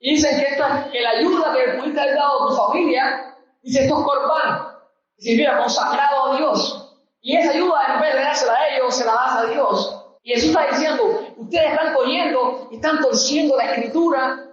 Y 0.00 0.10
dicen 0.16 0.38
que, 0.38 0.46
esta, 0.52 0.90
que 0.90 1.00
la 1.00 1.10
ayuda 1.10 1.54
que 1.54 1.78
pudiste 1.78 2.00
haber 2.00 2.14
dado 2.16 2.44
a 2.44 2.48
tu 2.48 2.56
familia, 2.56 3.34
dice, 3.62 3.84
esto 3.84 3.98
es 3.98 4.04
corbán. 4.04 4.68
Dice, 5.16 5.36
mira, 5.36 5.58
consagrado 5.58 6.32
a 6.32 6.36
Dios. 6.36 6.98
Y 7.22 7.36
esa 7.36 7.52
ayuda, 7.52 7.94
en 7.94 8.00
vez 8.00 8.14
de 8.14 8.20
dársela 8.20 8.52
a 8.52 8.68
ellos, 8.68 8.94
se 8.94 9.04
la 9.04 9.12
das 9.12 9.36
a 9.36 9.46
Dios. 9.46 9.96
Y 10.22 10.34
Jesús 10.34 10.50
está 10.50 10.66
diciendo, 10.66 11.32
ustedes 11.36 11.72
están 11.72 11.94
cogiendo 11.94 12.68
están 12.70 13.00
torciendo 13.00 13.56
la 13.56 13.64
escritura, 13.72 14.46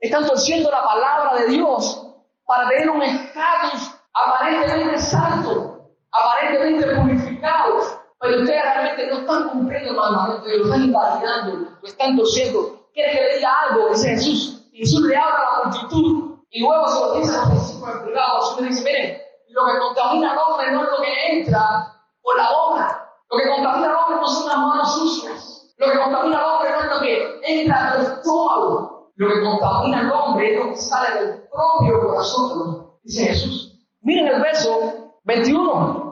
están 0.00 0.26
torciendo 0.26 0.70
la 0.70 0.82
palabra 0.82 1.40
de 1.40 1.48
Dios 1.48 2.06
para 2.46 2.68
tener 2.68 2.90
un 2.90 3.02
estatus 3.02 3.94
aparentemente 4.12 4.98
santo, 4.98 5.90
aparentemente 6.10 6.86
purificado, 6.96 7.82
pero 8.24 8.40
ustedes 8.40 8.62
realmente 8.62 9.06
no 9.08 9.18
están 9.18 9.48
cumpliendo 9.50 9.90
el 9.90 9.96
mandamiento, 9.96 10.48
lo 10.48 10.64
están 10.64 10.84
invalidando, 10.84 11.68
lo 11.82 11.88
están 11.88 12.16
torciendo. 12.16 12.88
¿Quiere 12.94 13.12
que 13.12 13.20
le 13.20 13.36
diga 13.36 13.52
algo? 13.68 13.88
Dice 13.90 14.08
Jesús. 14.08 14.66
Y 14.72 14.78
Jesús 14.78 15.02
le 15.02 15.14
habla 15.14 15.36
a 15.36 15.58
la 15.58 15.64
multitud 15.64 16.38
y 16.48 16.60
luego 16.62 16.88
se 16.88 17.00
lo 17.00 17.14
dice 17.16 17.36
a 17.36 17.40
los 17.40 17.52
discípulos 17.52 17.96
en 17.96 18.04
privado. 18.04 18.40
Jesús 18.40 18.60
le 18.62 18.68
dice, 18.68 18.84
miren, 18.84 19.18
lo 19.50 19.66
que 19.66 19.78
contamina 19.78 20.32
al 20.32 20.38
hombre 20.38 20.72
no 20.72 20.84
es 20.84 20.88
lo 20.90 20.96
que 21.02 21.38
entra 21.38 21.94
por 22.22 22.36
la 22.38 22.48
boca. 22.50 23.10
Lo 23.30 23.38
que 23.38 23.48
contamina 23.50 23.90
al 23.90 23.96
hombre 23.96 24.16
no 24.16 24.26
son 24.26 24.48
las 24.48 24.56
manos 24.56 24.94
sucias. 24.94 25.74
Lo 25.76 25.90
que 25.90 25.98
contamina 25.98 26.38
al 26.38 26.44
hombre 26.46 26.70
no 26.70 26.80
es 26.80 26.86
lo 26.86 27.00
que 27.00 27.40
entra 27.46 27.90
al 27.90 28.02
estómago. 28.04 29.12
Lo 29.16 29.28
que 29.28 29.42
contamina 29.42 30.00
al 30.00 30.12
hombre 30.12 30.54
es 30.54 30.64
lo 30.64 30.70
que 30.70 30.76
sale 30.78 31.20
del 31.20 31.48
propio 31.50 32.08
corazón. 32.08 32.90
Dice 33.02 33.26
Jesús. 33.26 33.78
Miren 34.00 34.28
el 34.28 34.40
verso 34.40 35.12
21. 35.24 36.03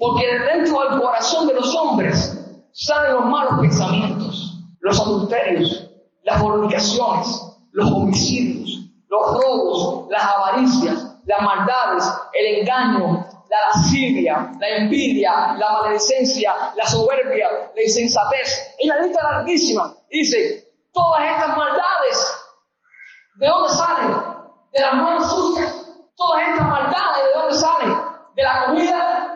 Porque 0.00 0.26
dentro 0.26 0.80
del 0.80 0.98
corazón 0.98 1.46
de 1.46 1.52
los 1.52 1.76
hombres 1.76 2.34
salen 2.72 3.12
los 3.12 3.24
malos 3.26 3.60
pensamientos, 3.60 4.58
los 4.80 4.98
adulterios, 4.98 5.90
las 6.22 6.40
fornicaciones, 6.40 7.58
los 7.72 7.92
homicidios, 7.92 8.80
los 9.08 9.26
robos, 9.34 10.08
las 10.08 10.24
avaricias, 10.24 11.16
las 11.26 11.42
maldades, 11.42 12.10
el 12.32 12.60
engaño, 12.60 13.26
la 13.50 13.56
lascivia, 13.66 14.50
la 14.58 14.68
envidia, 14.68 15.54
la 15.58 15.70
maledicencia, 15.82 16.54
la 16.74 16.86
soberbia, 16.86 17.70
la 17.76 17.82
insensatez. 17.82 18.74
Es 18.78 18.86
una 18.86 19.00
lista 19.00 19.22
larguísima. 19.22 19.94
Dice, 20.10 20.64
todas 20.94 21.30
estas 21.30 21.54
maldades, 21.54 22.36
¿de 23.34 23.46
dónde 23.46 23.68
salen? 23.68 24.16
De 24.72 24.80
las 24.80 24.94
manos 24.94 25.30
sucias. 25.30 25.76
Todas 26.16 26.48
estas 26.48 26.66
maldades, 26.66 27.24
¿de 27.24 27.38
dónde 27.38 27.54
salen? 27.54 27.96
¿De 28.34 28.42
la 28.42 28.64
comida? 28.64 29.29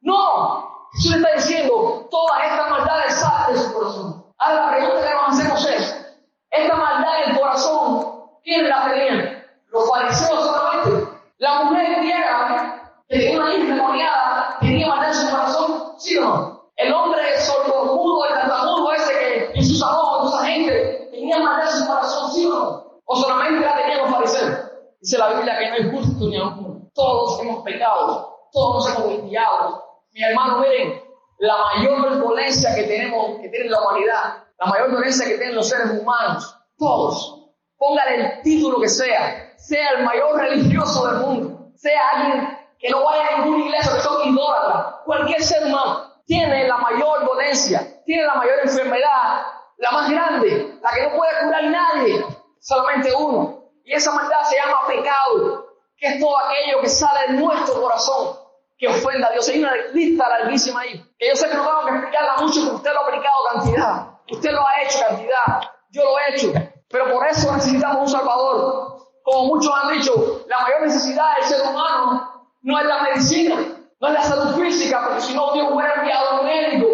No. 0.00 0.88
Jesús 0.92 1.10
le 1.12 1.16
está 1.18 1.34
diciendo, 1.36 2.08
todas 2.10 2.44
estas 2.44 2.70
maldades 2.70 3.14
salen 3.14 3.56
de 3.56 3.62
su 3.62 3.72
corazón. 3.74 4.24
Ahora 4.38 4.66
la 4.66 4.70
pregunta 4.70 5.08
que 5.08 5.14
nos 5.14 5.28
hacemos 5.28 5.66
es, 5.68 6.16
esta 6.50 6.76
maldad 6.76 7.22
en 7.24 7.30
el 7.30 7.38
corazón, 7.38 8.22
¿quién 8.42 8.68
la 8.68 8.84
tenía? 8.88 9.46
Los 9.68 9.90
fariseos 9.90 10.44
solamente. 10.44 11.08
La 11.38 11.64
mujer 11.64 12.00
griega 12.00 12.92
que 13.08 13.18
tenía 13.18 13.40
una 13.40 13.54
hija 13.54 13.62
endemoniada, 13.64 14.56
tenía 14.60 14.88
maldad 14.88 15.08
en 15.08 15.14
su 15.14 15.30
corazón, 15.30 15.92
¿sí 15.98 16.16
o 16.16 16.24
no? 16.24 16.70
El 16.76 16.92
hombre 16.92 17.40
sordomudo, 17.40 18.24
el 18.26 18.34
tartamudo 18.34 18.92
ese 18.92 19.12
que 19.12 19.50
en 19.54 19.64
su 19.64 19.74
salón, 19.74 20.28
esa 20.28 20.44
gente, 20.44 21.08
tenía 21.10 21.38
maldad 21.38 21.70
en 21.70 21.78
su 21.78 21.86
corazón, 21.86 22.32
¿sí 22.32 22.46
o 22.46 22.50
no? 22.50 23.00
O 23.04 23.16
solamente 23.16 23.64
la 23.64 23.76
tenían 23.76 23.98
los 23.98 24.10
fariseos. 24.10 24.58
Dice 25.00 25.18
la 25.18 25.28
Biblia 25.34 25.58
que 25.58 25.68
no 25.68 25.74
hay 25.74 25.90
justo 25.90 26.26
ni 26.26 26.36
aún. 26.36 26.90
Todos 26.94 27.40
hemos 27.40 27.62
pecado, 27.62 28.36
todos 28.52 28.88
nos 28.88 28.96
hemos 28.96 29.08
desviado. 29.10 29.84
Mi 30.18 30.24
hermano, 30.24 30.58
miren, 30.58 31.00
la 31.38 31.56
mayor 31.56 32.18
violencia 32.18 32.74
que 32.74 32.82
tenemos, 32.82 33.38
que 33.40 33.50
tiene 33.50 33.70
la 33.70 33.80
humanidad, 33.80 34.42
la 34.58 34.66
mayor 34.66 34.90
violencia 34.90 35.24
que 35.24 35.36
tienen 35.36 35.54
los 35.54 35.68
seres 35.68 35.92
humanos, 35.92 36.56
todos, 36.76 37.52
póngale 37.76 38.16
el 38.16 38.42
título 38.42 38.80
que 38.80 38.88
sea, 38.88 39.54
sea 39.56 39.90
el 39.90 40.04
mayor 40.04 40.40
religioso 40.40 41.06
del 41.06 41.20
mundo, 41.20 41.70
sea 41.76 42.00
alguien 42.16 42.58
que 42.80 42.90
no 42.90 43.04
vaya 43.04 43.28
a 43.28 43.38
ninguna 43.38 43.66
iglesia, 43.66 43.92
que 43.94 44.00
son 44.00 44.28
idólatras. 44.28 44.94
Cualquier 45.04 45.40
ser 45.40 45.66
humano 45.66 46.10
tiene 46.26 46.66
la 46.66 46.78
mayor 46.78 47.24
dolencia, 47.24 48.02
tiene 48.04 48.24
la 48.24 48.34
mayor 48.34 48.58
enfermedad, 48.64 49.46
la 49.76 49.90
más 49.92 50.10
grande, 50.10 50.80
la 50.82 50.90
que 50.90 51.02
no 51.04 51.16
puede 51.16 51.30
curar 51.44 51.62
nadie, 51.62 52.26
solamente 52.58 53.12
uno. 53.16 53.70
Y 53.84 53.92
esa 53.92 54.10
maldad 54.10 54.42
se 54.42 54.56
llama 54.56 54.84
pecado, 54.88 55.64
que 55.96 56.08
es 56.08 56.18
todo 56.18 56.36
aquello 56.38 56.80
que 56.80 56.88
sale 56.88 57.34
de 57.34 57.40
nuestro 57.40 57.80
corazón, 57.80 58.47
que 58.78 58.88
ofenda 58.88 59.28
a 59.28 59.32
Dios. 59.32 59.48
Hay 59.48 59.58
una 59.58 59.74
lista 59.92 60.28
larguísima 60.28 60.80
ahí, 60.80 61.04
que 61.18 61.28
yo 61.28 61.36
sé 61.36 61.48
que 61.48 61.56
no 61.56 61.64
tengo 61.64 61.84
que 61.84 61.90
explicarla 61.90 62.36
mucho, 62.38 62.60
porque 62.60 62.76
usted 62.76 62.92
lo 62.92 63.00
ha 63.00 63.02
aplicado 63.02 63.36
cantidad, 63.52 64.06
usted 64.30 64.52
lo 64.52 64.66
ha 64.66 64.82
hecho 64.82 64.98
cantidad, 65.06 65.60
yo 65.90 66.02
lo 66.04 66.18
he 66.18 66.34
hecho, 66.34 66.52
pero 66.88 67.12
por 67.12 67.26
eso 67.26 67.52
necesitamos 67.52 68.02
un 68.02 68.08
Salvador. 68.08 68.98
Como 69.24 69.54
muchos 69.54 69.72
han 69.74 69.92
dicho, 69.92 70.44
la 70.46 70.60
mayor 70.60 70.82
necesidad 70.82 71.36
del 71.36 71.44
ser 71.44 71.60
humano 71.68 72.50
no 72.62 72.78
es 72.78 72.86
la 72.86 73.02
medicina, 73.02 73.56
no 74.00 74.08
es 74.08 74.14
la 74.14 74.22
salud 74.22 74.56
física, 74.56 75.02
porque 75.04 75.20
si 75.20 75.34
no 75.34 75.52
Dios 75.52 75.68
hubiera 75.70 75.94
enviado 75.94 76.40
un 76.40 76.46
médico. 76.46 76.86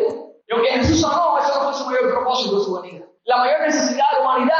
Y 0.49 0.53
aunque 0.53 0.71
Jesús 0.71 1.01
sanó, 1.01 1.39
eso 1.39 1.55
no 1.55 1.71
fue 1.71 1.75
su 1.75 1.87
mayor 1.87 2.11
propósito 2.13 2.59
de 2.59 2.65
su 2.65 2.81
venida. 2.81 3.05
La 3.25 3.39
mayor 3.39 3.61
necesidad 3.61 4.05
de 4.11 4.17
la 4.17 4.23
humanidad 4.23 4.59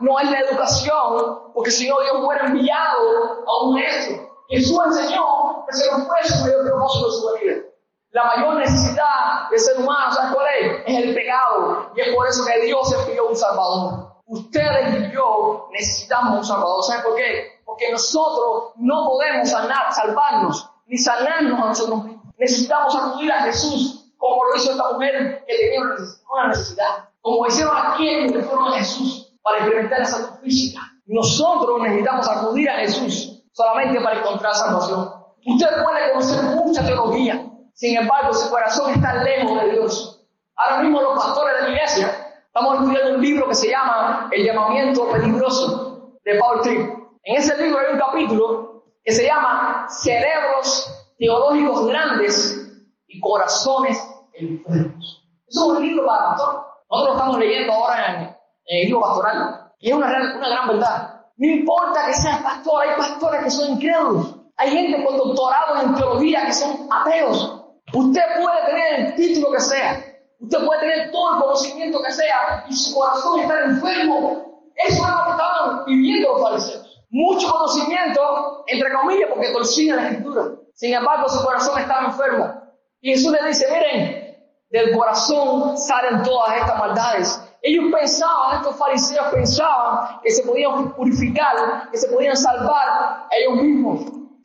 no 0.00 0.18
es 0.20 0.30
la 0.30 0.38
educación, 0.40 1.52
porque 1.52 1.70
si 1.70 1.88
no 1.88 2.00
Dios 2.00 2.16
hubiera 2.20 2.46
enviado 2.46 3.44
a 3.46 3.64
un 3.64 3.74
maestro. 3.74 4.27
Jesús 4.48 4.78
enseñó 4.86 5.64
que 5.66 5.76
se 5.76 5.90
no 5.90 6.06
fue 6.06 6.16
su 6.24 6.44
mayor 6.44 6.64
propósito 6.64 7.06
de 7.06 7.12
su 7.12 7.32
venida. 7.34 7.62
La 8.10 8.24
mayor 8.24 8.54
necesidad 8.56 9.50
del 9.50 9.60
ser 9.60 9.78
humano, 9.78 10.12
¿sabes 10.12 10.34
cuál 10.34 10.46
es? 10.60 10.82
Es 10.86 11.04
el 11.04 11.14
pecado. 11.14 11.90
Y 11.94 12.00
es 12.00 12.14
por 12.14 12.26
eso 12.26 12.44
que 12.46 12.64
Dios 12.64 12.92
envió 12.92 13.28
un 13.28 13.36
Salvador. 13.36 14.08
Ustedes 14.26 14.94
y 14.94 15.12
yo 15.12 15.68
necesitamos 15.72 16.38
un 16.38 16.44
Salvador. 16.44 16.82
¿Saben 16.82 17.02
por 17.02 17.16
qué? 17.16 17.58
porque 17.68 17.92
nosotros 17.92 18.72
no 18.76 19.04
podemos 19.04 19.50
sanar, 19.50 19.92
salvarnos, 19.92 20.70
ni 20.86 20.96
sanarnos 20.96 21.60
a 21.60 21.66
nosotros 21.66 22.04
mismos. 22.04 22.34
Necesitamos 22.38 22.96
acudir 22.96 23.30
a 23.30 23.42
Jesús, 23.42 24.10
como 24.16 24.46
lo 24.46 24.56
hizo 24.56 24.72
esta 24.72 24.90
mujer 24.90 25.44
que 25.46 25.54
tenía 25.54 25.80
una 25.82 26.48
necesidad, 26.48 27.10
como 27.20 27.46
hicieron 27.46 27.76
aquellos 27.76 28.32
que 28.32 28.40
fueron 28.40 28.72
a 28.72 28.78
Jesús 28.78 29.34
para 29.42 29.58
experimentar 29.58 29.98
la 29.98 30.04
salud 30.06 30.28
física. 30.42 30.80
Nosotros 31.04 31.78
necesitamos 31.82 32.26
acudir 32.26 32.70
a 32.70 32.78
Jesús, 32.78 33.37
solamente 33.58 34.00
para 34.00 34.20
encontrar 34.20 34.54
salvación. 34.54 35.12
Usted 35.44 35.66
puede 35.82 36.12
conocer 36.12 36.44
mucha 36.44 36.86
teología, 36.86 37.44
sin 37.74 37.96
embargo 37.96 38.32
su 38.32 38.48
corazón 38.50 38.92
está 38.92 39.24
lejos 39.24 39.60
de 39.60 39.72
Dios. 39.72 40.24
Ahora 40.54 40.82
mismo 40.82 41.02
los 41.02 41.24
pastores 41.24 41.56
de 41.56 41.62
la 41.62 41.68
iglesia 41.70 42.36
estamos 42.46 42.78
estudiando 42.78 43.16
un 43.16 43.20
libro 43.20 43.48
que 43.48 43.56
se 43.56 43.68
llama 43.68 44.28
El 44.30 44.46
llamamiento 44.46 45.10
peligroso 45.10 46.12
de 46.24 46.36
Paul 46.36 46.60
Tripp. 46.62 46.88
En 47.24 47.36
ese 47.36 47.60
libro 47.60 47.80
hay 47.80 47.94
un 47.94 47.98
capítulo 47.98 48.84
que 49.02 49.12
se 49.12 49.26
llama 49.26 49.86
Cerebros 49.88 51.12
teológicos 51.18 51.88
grandes 51.88 52.84
y 53.08 53.18
corazones 53.18 54.00
enfermos. 54.34 55.26
Eso 55.48 55.72
es 55.72 55.78
un 55.78 55.84
libro 55.84 56.06
para 56.06 56.26
pastor. 56.26 56.64
Nosotros 56.88 57.08
lo 57.08 57.18
estamos 57.18 57.38
leyendo 57.40 57.72
ahora 57.72 58.06
en, 58.06 58.36
el 58.66 58.84
libro 58.86 59.00
pastoral. 59.00 59.72
Y 59.80 59.90
es 59.90 59.96
una 59.96 60.08
gran 60.10 60.68
verdad. 60.68 61.17
No 61.38 61.46
importa 61.46 62.06
que 62.06 62.14
seas 62.14 62.42
pastor, 62.42 62.82
hay 62.82 62.96
pastores 62.96 63.44
que 63.44 63.50
son 63.50 63.70
incrédulos. 63.70 64.34
Hay 64.56 64.70
gente 64.70 65.04
con 65.04 65.16
doctorado 65.16 65.82
en 65.82 65.94
teología 65.94 66.44
que 66.46 66.52
son 66.52 66.88
ateos. 66.90 67.64
Usted 67.94 68.22
puede 68.42 68.66
tener 68.66 69.00
el 69.00 69.14
título 69.14 69.52
que 69.52 69.60
sea. 69.60 70.04
Usted 70.40 70.66
puede 70.66 70.80
tener 70.80 71.10
todo 71.12 71.36
el 71.36 71.42
conocimiento 71.42 72.02
que 72.02 72.10
sea 72.10 72.64
y 72.68 72.74
su 72.74 72.92
corazón 72.92 73.40
está 73.40 73.64
enfermo. 73.64 74.62
Eso 74.74 75.02
es 75.04 75.08
lo 75.08 75.24
que 75.24 75.30
estaban 75.30 75.84
viviendo 75.86 76.28
los 76.32 76.42
fariseos. 76.42 77.04
Mucho 77.10 77.50
conocimiento, 77.50 78.64
entre 78.66 78.92
comillas, 78.92 79.28
porque 79.32 79.52
torcían 79.52 79.96
la 79.96 80.08
escritura. 80.08 80.42
Sin 80.74 80.92
embargo, 80.92 81.28
su 81.28 81.44
corazón 81.44 81.78
estaba 81.78 82.06
enfermo. 82.06 82.52
Y 83.00 83.12
Jesús 83.12 83.32
le 83.32 83.46
dice, 83.48 83.66
miren, 83.72 84.36
del 84.70 84.96
corazón 84.96 85.78
salen 85.78 86.22
todas 86.24 86.56
estas 86.56 86.78
maldades. 86.78 87.47
Ellos 87.62 87.86
pensaban, 87.92 88.56
estos 88.56 88.76
fariseos 88.76 89.26
pensaban 89.32 90.20
que 90.22 90.30
se 90.30 90.42
podían 90.44 90.92
purificar, 90.94 91.90
que 91.90 91.98
se 91.98 92.08
podían 92.08 92.36
salvar 92.36 93.26
ellos 93.30 93.62
mismos. 93.62 94.00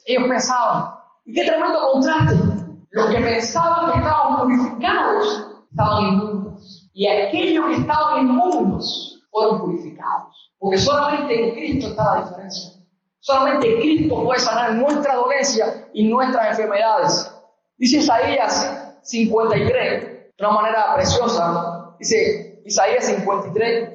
Ellos 0.06 0.28
pensaban. 0.28 0.96
Y 1.26 1.34
qué 1.34 1.46
tremendo 1.46 1.80
contraste. 1.94 2.36
Los 2.92 3.10
que 3.10 3.22
pensaban 3.22 3.92
que 3.92 3.98
estaban 4.00 4.40
purificados 4.40 5.48
estaban 5.70 6.04
inmundos. 6.06 6.90
Y 6.94 7.08
aquellos 7.08 7.66
que 7.68 7.76
estaban 7.82 8.22
inmundos 8.22 9.24
fueron 9.32 9.62
purificados. 9.62 10.52
Porque 10.60 10.78
solamente 10.78 11.50
en 11.50 11.56
Cristo 11.56 11.88
está 11.90 12.04
la 12.04 12.22
diferencia. 12.26 12.72
Solamente 13.20 13.76
Cristo 13.80 14.24
puede 14.24 14.40
sanar 14.40 14.74
nuestra 14.74 15.16
dolencia 15.16 15.88
y 15.94 16.10
nuestras 16.10 16.52
enfermedades. 16.52 17.34
Dice 17.78 17.98
Isaías 17.98 18.98
53, 19.04 20.04
de 20.38 20.46
una 20.46 20.52
manera 20.52 20.94
preciosa. 20.96 21.96
Dice 22.00 22.43
Isaías 22.66 23.06
53, 23.06 23.90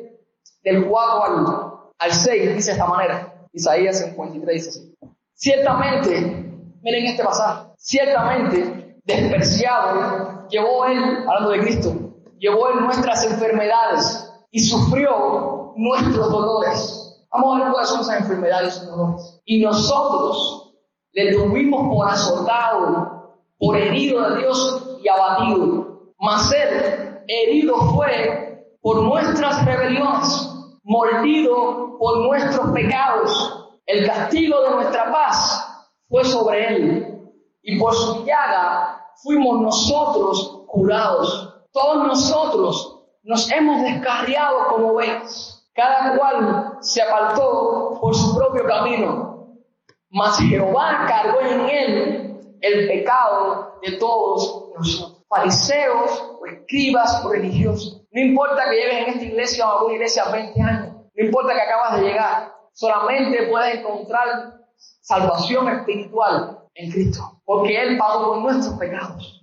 del 0.65 0.87
4 0.87 1.25
al, 1.25 1.91
al 1.99 2.13
6, 2.13 2.55
dice 2.55 2.71
de 2.71 2.73
esta 2.73 2.87
manera. 2.87 3.35
Isaías 3.53 3.99
53 3.99 4.55
dice 4.55 4.69
así. 4.69 4.95
Ciertamente, 5.35 6.11
miren 6.83 7.07
este 7.07 7.25
pasaje, 7.25 7.69
ciertamente 7.77 9.01
despreciado 9.05 10.39
llevó 10.49 10.87
él, 10.87 10.99
hablando 11.27 11.51
de 11.51 11.61
Cristo, 11.61 11.95
llevó 12.39 12.69
él 12.69 12.81
nuestras 12.81 13.25
enfermedades 13.25 14.33
y 14.51 14.61
sufrió 14.61 15.73
nuestros 15.77 16.31
dolores. 16.31 17.27
Vamos 17.31 17.57
a 17.57 17.65
ver 17.65 17.73
cuáles 17.73 17.89
son 17.89 18.01
esas 18.01 18.21
enfermedades 18.21 18.83
y 18.83 18.87
dolores. 18.87 19.41
Y 19.45 19.61
nosotros 19.65 20.75
le 21.13 21.35
tuvimos 21.35 21.95
por 21.95 22.09
azotado, 22.09 23.39
por 23.59 23.77
herido 23.77 24.31
de 24.31 24.41
Dios 24.41 24.99
y 25.03 25.09
abatido. 25.09 26.13
Mas 26.19 26.51
él 26.53 27.21
herido 27.27 27.77
fue 27.95 28.58
por 28.89 29.03
nuestras 29.03 29.67
rebeliones, 29.67 30.51
mordido 30.83 31.99
por 31.99 32.21
nuestros 32.21 32.71
pecados. 32.71 33.77
El 33.85 34.07
castigo 34.07 34.63
de 34.63 34.71
nuestra 34.71 35.13
paz 35.13 35.87
fue 36.09 36.25
sobre 36.25 36.69
él. 36.69 37.21
Y 37.61 37.79
por 37.79 37.93
su 37.95 38.25
llaga 38.25 39.13
fuimos 39.23 39.61
nosotros 39.61 40.63
curados. 40.69 41.55
Todos 41.71 42.07
nosotros 42.07 43.05
nos 43.25 43.51
hemos 43.53 43.83
descarriado 43.83 44.69
como 44.71 44.93
ovejas. 44.93 45.71
Cada 45.75 46.17
cual 46.17 46.79
se 46.81 47.03
apartó 47.03 47.99
por 48.01 48.15
su 48.15 48.35
propio 48.35 48.65
camino. 48.65 49.59
Mas 50.09 50.39
Jehová 50.39 51.05
cargó 51.07 51.41
en 51.43 51.61
él 51.69 52.57
el 52.63 52.89
pecado 52.89 53.75
de 53.83 53.99
todos 53.99 54.71
nosotros. 54.79 55.18
Fariseos 55.29 56.37
o 56.41 56.47
escribas 56.47 57.25
o 57.25 57.31
religiosos. 57.31 58.07
No 58.11 58.21
importa 58.21 58.65
que 58.71 58.77
lleves 58.77 59.07
en 59.07 59.13
esta 59.15 59.25
iglesia 59.25 59.67
o 59.67 59.79
alguna 59.79 59.95
iglesia 59.95 60.25
20 60.25 60.63
años. 60.63 60.97
No 61.15 61.25
importa 61.25 61.55
que 61.55 61.61
acabas 61.61 62.01
de 62.01 62.07
llegar. 62.07 62.55
Solamente 62.73 63.49
puedes 63.49 63.79
encontrar 63.79 64.61
salvación 64.77 65.69
espiritual 65.69 66.61
en 66.75 66.91
Cristo. 66.91 67.41
Porque 67.45 67.81
Él 67.81 67.99
pagó 67.99 68.29
por 68.29 68.39
nuestros 68.39 68.79
pecados 68.79 69.39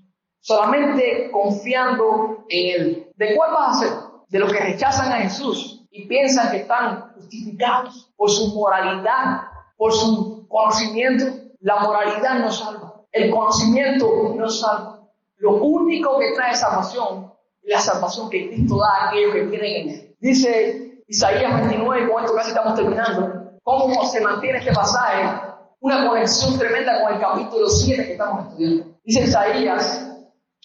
solamente 0.45 1.32
confiando 1.32 2.45
en 2.50 2.82
Él. 2.82 3.12
¿De 3.15 3.36
cuál 3.36 3.52
vas 3.52 3.78
a 3.78 3.80
ser? 3.80 3.93
De 4.30 4.39
los 4.39 4.54
que 4.54 4.60
rechazan 4.60 5.12
a 5.12 5.17
Jesús 5.17 5.84
y 5.89 6.08
piensan 6.08 6.52
que 6.52 6.58
están 6.58 7.13
justificados 7.15 8.12
por 8.15 8.30
su 8.30 8.54
moralidad, 8.54 9.41
por 9.76 9.91
su 9.91 10.48
conocimiento. 10.48 11.26
La 11.62 11.80
moralidad 11.80 12.39
no 12.39 12.52
salva, 12.52 13.02
el 13.12 13.32
conocimiento 13.32 14.36
no 14.36 14.48
salva. 14.48 15.05
Lo 15.38 15.56
único 15.56 16.17
que 16.19 16.34
trae 16.34 16.56
salvación 16.56 17.32
es 17.62 17.71
la 17.71 17.80
salvación 17.80 18.30
que 18.30 18.50
Cristo 18.50 18.78
da 18.78 18.88
a 18.88 19.10
aquellos 19.10 19.34
que 19.34 19.50
creen 19.50 19.89
en 19.89 19.95
Él. 19.95 20.15
Dice 20.19 21.04
Isaías 21.08 21.54
29, 21.54 22.12
con 22.12 22.24
esto 22.24 22.36
casi 22.36 22.50
estamos 22.50 22.76
terminando, 22.76 23.60
cómo 23.63 24.06
se 24.06 24.21
mantiene 24.21 24.60
este 24.60 24.74
pasaje, 24.74 25.54
una 25.80 26.08
conexión 26.08 26.58
tremenda 26.58 27.02
con 27.02 27.13
el 27.13 27.19
capítulo 27.19 27.67
7 27.67 28.06
que 28.06 28.12
estamos 28.13 28.48
estudiando. 28.48 28.98
Dice 29.04 29.21
Isaías 29.21 30.12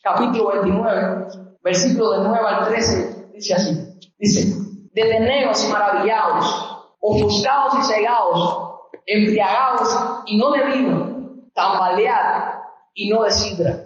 capítulo 0.03 0.53
29, 0.63 1.27
versículo 1.63 2.13
de 2.13 2.29
9 2.29 2.47
al 2.47 2.69
13, 2.69 3.31
dice 3.35 3.55
así. 3.55 3.87
Dice, 4.19 4.55
deteneos 4.93 5.69
maravillados, 5.71 6.95
ofuscados 7.01 7.75
y 7.81 7.93
cegados, 7.93 8.81
embriagados 9.07 10.23
y 10.27 10.39
no 10.39 10.51
de 10.53 10.65
vino, 10.65 11.51
tambalead 11.55 12.55
y 12.95 13.11
no 13.11 13.23
de 13.23 13.31
sidra. 13.31 13.80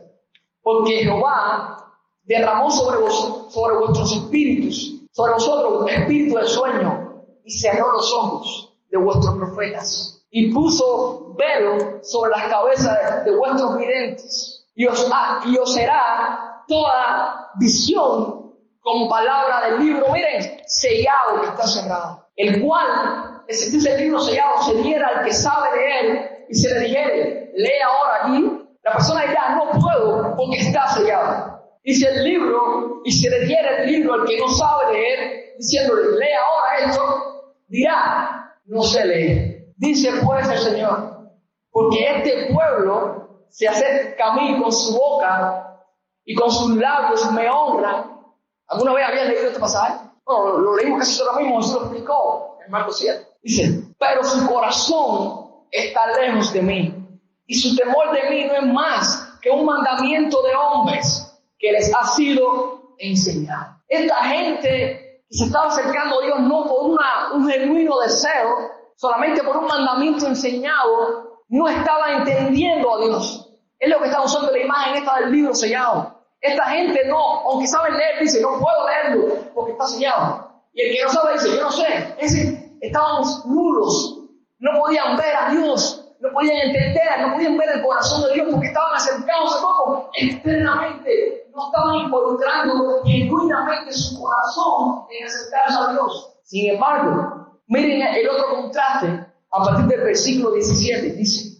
Porque 0.65 1.05
Jehová 1.05 1.95
derramó 2.25 2.71
sobre, 2.71 2.99
vos, 2.99 3.47
sobre 3.51 3.77
vuestros 3.77 4.11
espíritus, 4.13 5.03
sobre 5.13 5.35
vosotros 5.35 5.83
un 5.83 5.89
espíritu 5.89 6.37
de 6.37 6.47
sueño 6.47 7.25
y 7.45 7.53
cerró 7.53 7.93
los 7.93 8.13
ojos 8.13 8.77
de 8.91 8.99
vuestros 8.99 9.37
profetas 9.37 10.27
y 10.31 10.53
puso 10.53 11.35
velo 11.37 12.03
sobre 12.03 12.33
las 12.33 12.49
cabezas 12.49 13.25
de 13.25 13.37
vuestros 13.37 13.77
videntes 13.77 14.67
y 14.75 14.87
os, 14.87 15.09
y 15.47 15.57
os 15.57 15.73
será 15.73 16.65
toda 16.67 17.51
visión 17.61 18.53
con 18.81 19.09
palabra 19.09 19.69
del 19.69 19.81
libro, 19.81 20.07
miren, 20.13 20.61
sellado 20.67 21.41
que 21.41 21.47
está 21.47 21.67
cerrado, 21.67 22.27
el 22.37 22.61
cual, 22.63 23.43
ese, 23.47 23.77
ese 23.77 23.99
libro 23.99 24.21
sellado 24.21 24.63
se 24.63 24.75
diera 24.83 25.09
al 25.09 25.25
que 25.25 25.33
sabe 25.33 25.77
leer 25.77 26.47
y 26.49 26.55
se 26.55 26.69
le 26.75 26.81
dijere, 26.81 27.53
lee 27.55 27.81
ahora 27.87 28.25
aquí, 28.25 28.64
la 28.85 28.93
persona 28.93 29.25
dirá, 29.27 29.57
no 29.57 29.81
puedo 29.81 30.37
porque 30.37 30.59
está 30.59 30.87
sellado. 30.89 31.63
Dice 31.83 32.07
el 32.07 32.25
libro 32.25 33.01
y 33.05 33.13
se 33.13 33.31
diera 33.47 33.79
el 33.79 33.91
libro 33.91 34.15
al 34.15 34.25
que 34.27 34.39
no 34.39 34.49
sabe 34.49 34.93
leer, 34.93 35.55
diciéndole, 35.59 36.19
lee 36.19 36.33
ahora 36.33 36.91
esto, 36.91 37.55
dirá, 37.67 38.59
no 38.67 38.83
sé 38.83 39.07
leer. 39.07 39.73
Dice 39.77 40.13
pues 40.23 40.49
el 40.51 40.59
Señor, 40.59 41.31
porque 41.71 42.11
este 42.11 42.53
pueblo 42.53 43.47
se 43.49 43.69
acerca 43.69 44.33
a 44.33 44.35
mí 44.37 44.61
con 44.61 44.71
su 44.71 44.95
boca 44.95 45.81
y 46.25 46.35
con 46.35 46.51
sus 46.51 46.77
labios 46.77 47.33
me 47.33 47.49
honran. 47.49 48.21
¿Alguna 48.67 48.95
vez 48.95 49.09
habían 49.09 49.29
leído 49.29 49.47
este 49.47 49.61
pasaje? 49.61 49.95
Bueno, 50.27 50.59
lo, 50.59 50.77
leímos 50.77 51.01
casi 51.01 51.23
ahora 51.23 51.41
mismo, 51.41 51.63
se 51.63 51.75
lo 51.75 51.81
explicó 51.83 52.59
en 52.65 52.71
Marcos 52.71 52.99
7. 52.99 53.27
Dice, 53.43 53.83
pero 53.99 54.25
su 54.25 54.47
corazón 54.47 55.65
está 55.71 56.07
lejos 56.19 56.53
de 56.53 56.63
mí 56.63 57.04
y 57.47 57.55
su 57.55 57.77
temor 57.77 58.13
de 58.13 58.31
mí 58.31 58.45
no 58.45 58.55
es 58.55 58.67
más 58.67 59.39
que 59.41 59.51
un 59.51 59.65
mandamiento 59.65 60.43
de 60.43 60.55
hombres 60.55 61.39
que 61.59 61.73
les 61.73 61.95
ha 61.95 62.07
sido 62.09 62.95
enseñado. 62.99 63.77
Esta 63.89 64.17
gente 64.25 65.23
que 65.29 65.37
se 65.37 65.45
estaba 65.45 65.69
acercando 65.69 66.21
a 66.21 66.25
Dios 66.25 66.41
no 66.41 66.65
por 66.65 66.91
una, 66.91 67.33
un 67.33 67.49
genuino 67.49 67.99
deseo, 68.01 68.71
solamente 68.97 69.43
por 69.43 69.57
un 69.57 69.67
mandamiento 69.67 70.27
enseñado, 70.27 71.43
no 71.49 71.69
estaba 71.69 72.13
entendiendo 72.13 72.95
a 72.95 73.05
Dios. 73.05 73.51
Es 73.79 73.91
lo 73.91 73.99
que 73.99 74.07
está 74.07 74.23
usando 74.23 74.51
la 74.51 74.59
imagen 74.59 74.97
esta 74.97 75.21
del 75.21 75.33
libro 75.33 75.55
sellado. 75.55 76.15
Esta 76.41 76.65
gente 76.67 77.01
no, 77.07 77.19
aunque 77.49 77.67
saben 77.67 77.97
leer, 77.97 78.21
dice, 78.21 78.41
no 78.41 78.59
puedo 78.59 78.87
leerlo 78.87 79.51
porque 79.55 79.73
está 79.73 79.87
sellado. 79.87 80.51
Y 80.73 80.83
el 80.83 80.97
que 80.97 81.05
no 81.05 81.11
sabe 81.11 81.33
dice, 81.35 81.57
yo 81.57 81.63
no 81.63 81.71
sé. 81.71 82.15
Es 82.19 82.33
decir, 82.33 82.77
estaban 82.81 83.23
nulos. 83.47 84.21
No 84.59 84.81
podían 84.81 85.17
ver 85.17 85.35
a 85.37 85.51
Dios. 85.51 86.04
No 86.21 86.31
podían 86.33 86.57
entender, 86.57 87.21
no 87.21 87.35
podían 87.35 87.59
ver 87.59 87.69
el 87.75 87.83
corazón 87.83 88.23
de 88.23 88.35
Dios 88.35 88.49
porque 88.51 88.69
estaban 88.69 88.95
acercándose 88.95 89.61
poco 89.61 90.11
externamente. 90.15 91.51
No 91.55 91.67
estaban 91.67 91.95
involucrando 91.97 93.03
genuinamente 93.05 93.93
su 93.93 94.21
corazón 94.21 95.07
en 95.11 95.27
acercarse 95.27 95.79
a 95.79 95.93
Dios. 95.93 96.37
Sin 96.43 96.75
embargo, 96.75 97.61
miren 97.67 98.03
el 98.03 98.29
otro 98.29 98.57
contraste 98.57 99.27
a 99.51 99.65
partir 99.65 99.87
del 99.87 100.01
versículo 100.01 100.53
17, 100.53 101.13
dice, 101.13 101.55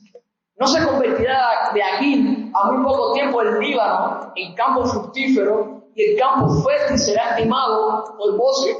no 0.57 0.67
se 0.67 0.85
convertirá 0.85 1.71
de 1.73 1.83
aquí 1.83 2.51
a 2.55 2.71
muy 2.71 2.85
poco 2.85 3.13
tiempo 3.13 3.41
el 3.43 3.59
Líbano 3.59 4.33
en 4.37 4.55
campo 4.55 4.85
fructífero 4.85 5.89
y 5.95 6.03
el 6.03 6.19
campo 6.19 6.49
fértil 6.63 6.99
será 6.99 7.31
estimado 7.31 8.17
por 8.17 8.37
bosque. 8.37 8.77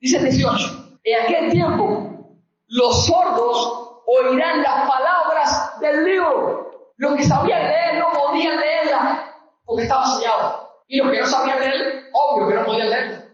Dice 0.00 0.18
18, 0.18 0.98
en 1.04 1.22
aquel 1.22 1.50
tiempo 1.50 2.36
los 2.68 3.06
sordos 3.06 3.89
oirán 4.10 4.62
las 4.62 4.88
palabras 4.88 5.80
del 5.80 6.04
libro. 6.04 6.92
Los 6.96 7.16
que 7.16 7.24
sabían 7.24 7.62
leer 7.62 7.98
no 7.98 8.10
podían 8.12 8.58
leerla 8.58 9.34
porque 9.64 9.84
estaba 9.84 10.04
sellado. 10.06 10.70
Y 10.88 10.98
los 10.98 11.10
que 11.10 11.20
no 11.20 11.26
sabían 11.26 11.60
leer, 11.60 12.04
obvio 12.12 12.48
que 12.48 12.54
no 12.54 12.64
podían 12.64 12.90
leerla. 12.90 13.24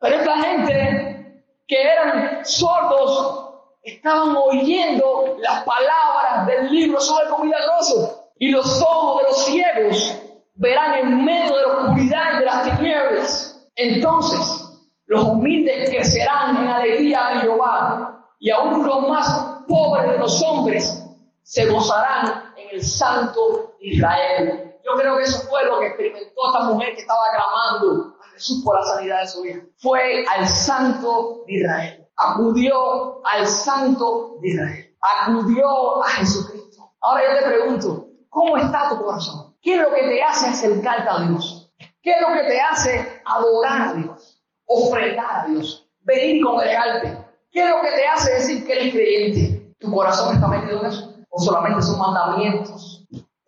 Pero 0.00 0.16
esta 0.16 0.38
gente 0.38 1.44
que 1.68 1.82
eran 1.82 2.44
sordos 2.44 3.50
estaban 3.82 4.34
oyendo 4.36 5.36
las 5.38 5.64
palabras 5.64 6.46
del 6.46 6.70
libro 6.70 7.00
sobre 7.00 7.26
milagroso. 7.42 8.30
Y 8.38 8.50
los 8.50 8.82
ojos 8.82 9.18
de 9.18 9.28
los 9.28 9.44
ciegos 9.44 10.22
verán 10.54 10.94
en 10.94 11.24
medio 11.24 11.56
de 11.56 11.62
la 11.62 11.68
oscuridad 11.68 12.34
y 12.34 12.38
de 12.38 12.44
las 12.44 12.62
tinieblas. 12.64 13.68
Entonces, 13.76 14.62
los 15.06 15.24
humildes 15.24 15.90
crecerán 15.90 16.56
en 16.56 16.68
alegría 16.68 17.28
a 17.28 17.40
Jehová, 17.40 18.21
y 18.42 18.50
aún 18.50 18.84
los 18.84 19.08
más 19.08 19.62
pobres 19.68 20.10
de 20.10 20.18
los 20.18 20.42
hombres 20.42 21.00
se 21.42 21.64
gozarán 21.66 22.52
en 22.56 22.70
el 22.76 22.82
Santo 22.84 23.76
Israel. 23.78 24.74
Yo 24.84 24.96
creo 24.96 25.16
que 25.16 25.22
eso 25.22 25.46
fue 25.48 25.64
lo 25.64 25.78
que 25.78 25.86
experimentó 25.86 26.40
esta 26.48 26.64
mujer 26.64 26.92
que 26.96 27.02
estaba 27.02 27.22
clamando 27.36 28.16
a 28.20 28.30
Jesús 28.30 28.64
por 28.64 28.80
la 28.80 28.84
sanidad 28.84 29.20
de 29.20 29.28
su 29.28 29.46
hija. 29.46 29.60
Fue 29.76 30.24
al 30.26 30.48
Santo 30.48 31.44
de 31.46 31.54
Israel. 31.54 32.08
Acudió 32.16 33.24
al 33.24 33.46
Santo 33.46 34.38
de 34.40 34.48
Israel. 34.48 34.96
Acudió 35.00 36.02
a 36.02 36.08
Jesucristo. 36.08 36.90
Ahora 37.00 37.22
yo 37.22 37.38
te 37.38 37.46
pregunto, 37.46 38.08
¿cómo 38.28 38.56
está 38.56 38.88
tu 38.88 39.04
corazón? 39.04 39.56
¿Qué 39.62 39.76
es 39.76 39.82
lo 39.82 39.94
que 39.94 40.02
te 40.02 40.20
hace 40.20 40.48
acercarte 40.48 41.08
a 41.08 41.28
Dios? 41.28 41.72
¿Qué 42.02 42.10
es 42.10 42.20
lo 42.20 42.34
que 42.34 42.42
te 42.48 42.60
hace 42.60 43.22
adorar 43.24 43.82
a 43.82 43.92
Dios? 43.92 44.42
Ofrendar 44.66 45.44
a 45.44 45.46
Dios. 45.46 45.88
Venir 46.00 46.42
congregarte. 46.42 47.21
¿Qué 47.52 47.62
es 47.62 47.68
lo 47.68 47.82
que 47.82 47.90
te 47.94 48.06
hace 48.06 48.32
decir 48.32 48.66
que 48.66 48.72
eres 48.72 48.94
creyente? 48.94 49.74
¿Tu 49.78 49.92
corazón 49.92 50.34
está 50.34 50.48
metido 50.48 50.80
en 50.80 50.86
eso? 50.86 51.12
¿O 51.28 51.38
solamente 51.38 51.82
son 51.82 51.98
mandamientos 51.98 53.06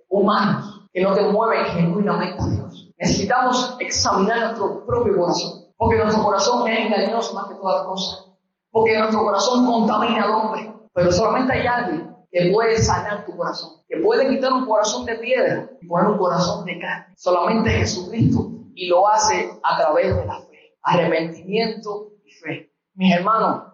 humanos 0.08 0.82
que 0.92 1.02
no 1.02 1.14
te 1.14 1.22
mueven 1.22 1.64
genuinamente 1.64 2.36
a 2.38 2.46
Dios? 2.46 2.92
Necesitamos 2.98 3.76
examinar 3.80 4.40
nuestro 4.40 4.84
propio 4.84 5.16
corazón. 5.16 5.64
Porque 5.78 5.96
nuestro 5.96 6.22
corazón 6.22 6.68
es 6.68 6.80
engañoso 6.80 7.34
más 7.34 7.46
que 7.46 7.54
todas 7.54 7.78
las 7.78 7.86
cosas. 7.86 8.26
Porque 8.70 8.98
nuestro 8.98 9.20
corazón 9.22 9.64
contamina 9.64 10.24
al 10.24 10.30
hombre. 10.32 10.74
Pero 10.92 11.10
solamente 11.10 11.54
hay 11.54 11.66
alguien 11.66 12.14
que 12.30 12.50
puede 12.52 12.76
sanar 12.76 13.24
tu 13.24 13.34
corazón. 13.34 13.82
Que 13.88 14.02
puede 14.02 14.28
quitar 14.28 14.52
un 14.52 14.66
corazón 14.66 15.06
de 15.06 15.14
piedra 15.16 15.70
y 15.80 15.86
poner 15.86 16.08
un 16.08 16.18
corazón 16.18 16.66
de 16.66 16.78
carne. 16.78 17.14
Solamente 17.16 17.70
Jesucristo. 17.70 18.50
Y 18.74 18.86
lo 18.88 19.08
hace 19.08 19.50
a 19.62 19.78
través 19.78 20.14
de 20.14 20.26
la 20.26 20.40
fe. 20.40 20.76
Arrepentimiento 20.82 22.10
y 22.22 22.32
fe. 22.32 22.70
Mis 22.94 23.14
hermanos, 23.14 23.73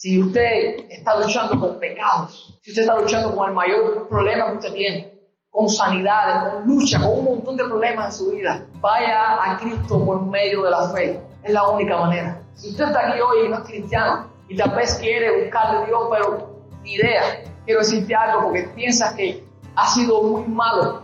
si 0.00 0.18
usted 0.18 0.86
está 0.88 1.20
luchando 1.20 1.60
con 1.60 1.78
pecados, 1.78 2.58
si 2.62 2.70
usted 2.70 2.84
está 2.84 2.98
luchando 2.98 3.36
con 3.36 3.50
el 3.50 3.54
mayor 3.54 4.08
problema 4.08 4.46
que 4.46 4.56
usted 4.56 4.72
tiene, 4.72 5.12
con 5.50 5.68
sanidades, 5.68 6.54
con 6.54 6.66
lucha, 6.66 6.98
con 7.00 7.18
un 7.18 7.24
montón 7.26 7.58
de 7.58 7.64
problemas 7.64 8.06
en 8.06 8.12
su 8.12 8.32
vida, 8.32 8.66
vaya 8.80 9.44
a 9.44 9.58
Cristo 9.58 10.02
por 10.02 10.22
medio 10.22 10.62
de 10.62 10.70
la 10.70 10.88
fe. 10.88 11.20
Es 11.42 11.52
la 11.52 11.68
única 11.68 11.98
manera. 11.98 12.42
Si 12.54 12.70
usted 12.70 12.86
está 12.86 13.10
aquí 13.10 13.20
hoy 13.20 13.44
y 13.44 13.48
no 13.50 13.58
es 13.58 13.64
cristiano 13.68 14.30
y 14.48 14.56
tal 14.56 14.70
vez 14.70 14.94
quiere 14.94 15.42
buscarle 15.42 15.82
a 15.82 15.86
Dios, 15.86 16.02
pero 16.10 16.50
ni 16.82 16.94
idea, 16.94 17.22
quiero 17.66 17.80
decirte 17.80 18.14
algo 18.14 18.44
porque 18.44 18.62
piensas 18.74 19.12
que 19.12 19.44
ha 19.76 19.86
sido 19.86 20.22
muy 20.22 20.44
malo, 20.44 21.02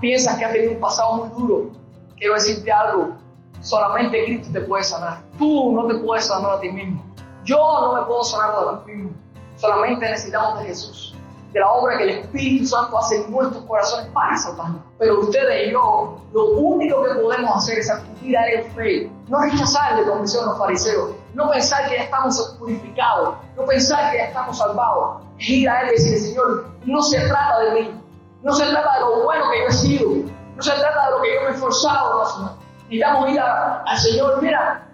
piensas 0.00 0.38
que 0.38 0.44
ha 0.44 0.52
tenido 0.52 0.70
un 0.70 0.78
pasado 0.78 1.16
muy 1.16 1.28
duro, 1.30 1.72
quiero 2.16 2.34
decirte 2.34 2.70
algo, 2.70 3.16
solamente 3.60 4.24
Cristo 4.24 4.52
te 4.52 4.60
puede 4.60 4.84
sanar. 4.84 5.24
Tú 5.36 5.72
no 5.72 5.88
te 5.88 5.96
puedes 5.96 6.26
sanar 6.26 6.52
a 6.52 6.60
ti 6.60 6.70
mismo. 6.70 7.13
Yo 7.44 7.56
no 7.56 7.94
me 7.94 8.02
puedo 8.06 8.24
sanar 8.24 8.54
a 8.56 8.86
mí 8.86 8.92
mismo. 8.92 9.10
Solamente 9.56 10.08
necesitamos 10.08 10.60
de 10.60 10.66
Jesús, 10.66 11.14
de 11.52 11.60
la 11.60 11.70
obra 11.70 11.98
que 11.98 12.04
el 12.04 12.10
Espíritu 12.10 12.66
Santo 12.66 12.98
hace 12.98 13.22
en 13.22 13.30
nuestros 13.30 13.64
corazones 13.64 14.10
para 14.12 14.36
salvarnos. 14.36 14.82
Pero 14.98 15.20
ustedes 15.20 15.68
y 15.68 15.72
yo, 15.72 16.18
lo 16.32 16.46
único 16.52 17.02
que 17.04 17.14
podemos 17.20 17.56
hacer 17.56 17.78
es 17.78 17.90
acudir 17.90 18.36
a 18.36 18.46
él 18.48 18.64
fe, 18.74 19.10
no 19.28 19.40
rechazarle 19.40 20.04
como 20.06 20.24
hicieron 20.24 20.48
los 20.50 20.58
fariseos, 20.58 21.10
no 21.34 21.50
pensar 21.50 21.88
que 21.88 21.96
ya 21.96 22.04
estamos 22.04 22.56
purificados, 22.58 23.34
no 23.56 23.64
pensar 23.64 24.10
que 24.10 24.18
ya 24.18 24.24
estamos 24.24 24.58
salvados, 24.58 25.22
es 25.38 25.48
ir 25.48 25.68
a 25.68 25.82
él 25.82 25.88
y 25.88 25.90
decirle, 25.92 26.18
Señor, 26.18 26.66
no 26.84 27.02
se 27.02 27.20
trata 27.28 27.60
de 27.60 27.80
mí, 27.80 28.00
no 28.42 28.52
se 28.52 28.64
trata 28.66 28.94
de 28.94 29.00
lo 29.00 29.22
bueno 29.22 29.44
que 29.50 29.60
yo 29.60 29.66
he 29.66 29.72
sido, 29.72 30.10
no 30.56 30.62
se 30.62 30.72
trata 30.72 31.06
de 31.06 31.10
lo 31.12 31.22
que 31.22 31.34
yo 31.34 31.40
me 31.42 31.48
he 31.48 31.52
esforzado, 31.52 32.24
no, 32.40 32.56
necesitamos 32.84 33.30
ir 33.30 33.40
al 33.40 33.98
Señor, 33.98 34.42
mira, 34.42 34.88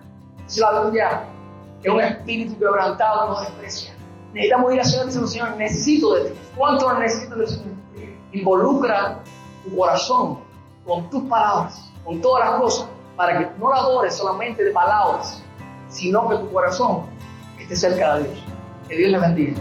dice 0.46 0.60
la 0.60 0.80
Biblia, 0.82 1.29
que 1.82 1.90
un 1.90 2.00
espíritu 2.00 2.58
quebrantado 2.58 3.28
nos 3.28 3.40
desprecia. 3.42 3.94
Necesitamos 4.32 4.74
ir 4.74 4.80
al 4.80 4.86
Señor 4.86 5.04
y 5.04 5.06
decir, 5.08 5.28
Señor, 5.28 5.56
necesito 5.56 6.14
de 6.14 6.30
ti. 6.30 6.38
¿Cuánto 6.56 6.98
necesito 6.98 7.36
de 7.36 7.46
ti? 7.46 7.62
Involucra 8.32 9.18
tu 9.64 9.76
corazón 9.76 10.38
con 10.84 11.10
tus 11.10 11.24
palabras, 11.24 11.90
con 12.04 12.20
todas 12.20 12.48
las 12.48 12.60
cosas, 12.60 12.88
para 13.16 13.38
que 13.38 13.58
no 13.58 13.70
la 13.70 13.76
adores 13.76 14.14
solamente 14.14 14.64
de 14.64 14.70
palabras, 14.70 15.42
sino 15.88 16.28
que 16.28 16.36
tu 16.36 16.52
corazón 16.52 17.06
esté 17.58 17.76
cerca 17.76 18.16
de 18.16 18.24
Dios. 18.24 18.44
Que 18.88 18.96
Dios 18.96 19.10
le 19.10 19.18
bendiga. 19.18 19.60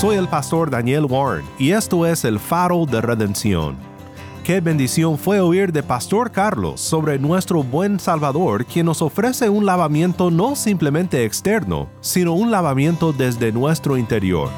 Soy 0.00 0.16
el 0.16 0.28
pastor 0.28 0.70
Daniel 0.70 1.04
Warren 1.04 1.44
y 1.58 1.72
esto 1.72 2.06
es 2.06 2.24
el 2.24 2.40
faro 2.40 2.86
de 2.86 3.02
redención. 3.02 3.76
Qué 4.42 4.62
bendición 4.62 5.18
fue 5.18 5.40
oír 5.40 5.72
de 5.72 5.82
Pastor 5.82 6.30
Carlos 6.30 6.80
sobre 6.80 7.18
nuestro 7.18 7.62
buen 7.62 8.00
Salvador, 8.00 8.64
quien 8.64 8.86
nos 8.86 9.02
ofrece 9.02 9.50
un 9.50 9.66
lavamiento 9.66 10.30
no 10.30 10.56
simplemente 10.56 11.26
externo, 11.26 11.86
sino 12.00 12.32
un 12.32 12.50
lavamiento 12.50 13.12
desde 13.12 13.52
nuestro 13.52 13.98
interior. 13.98 14.48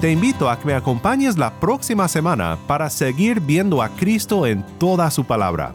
Te 0.00 0.10
invito 0.10 0.48
a 0.48 0.58
que 0.58 0.64
me 0.64 0.72
acompañes 0.72 1.36
la 1.36 1.52
próxima 1.60 2.08
semana 2.08 2.56
para 2.66 2.88
seguir 2.88 3.38
viendo 3.38 3.82
a 3.82 3.90
Cristo 3.90 4.46
en 4.46 4.64
toda 4.78 5.10
su 5.10 5.26
palabra 5.26 5.74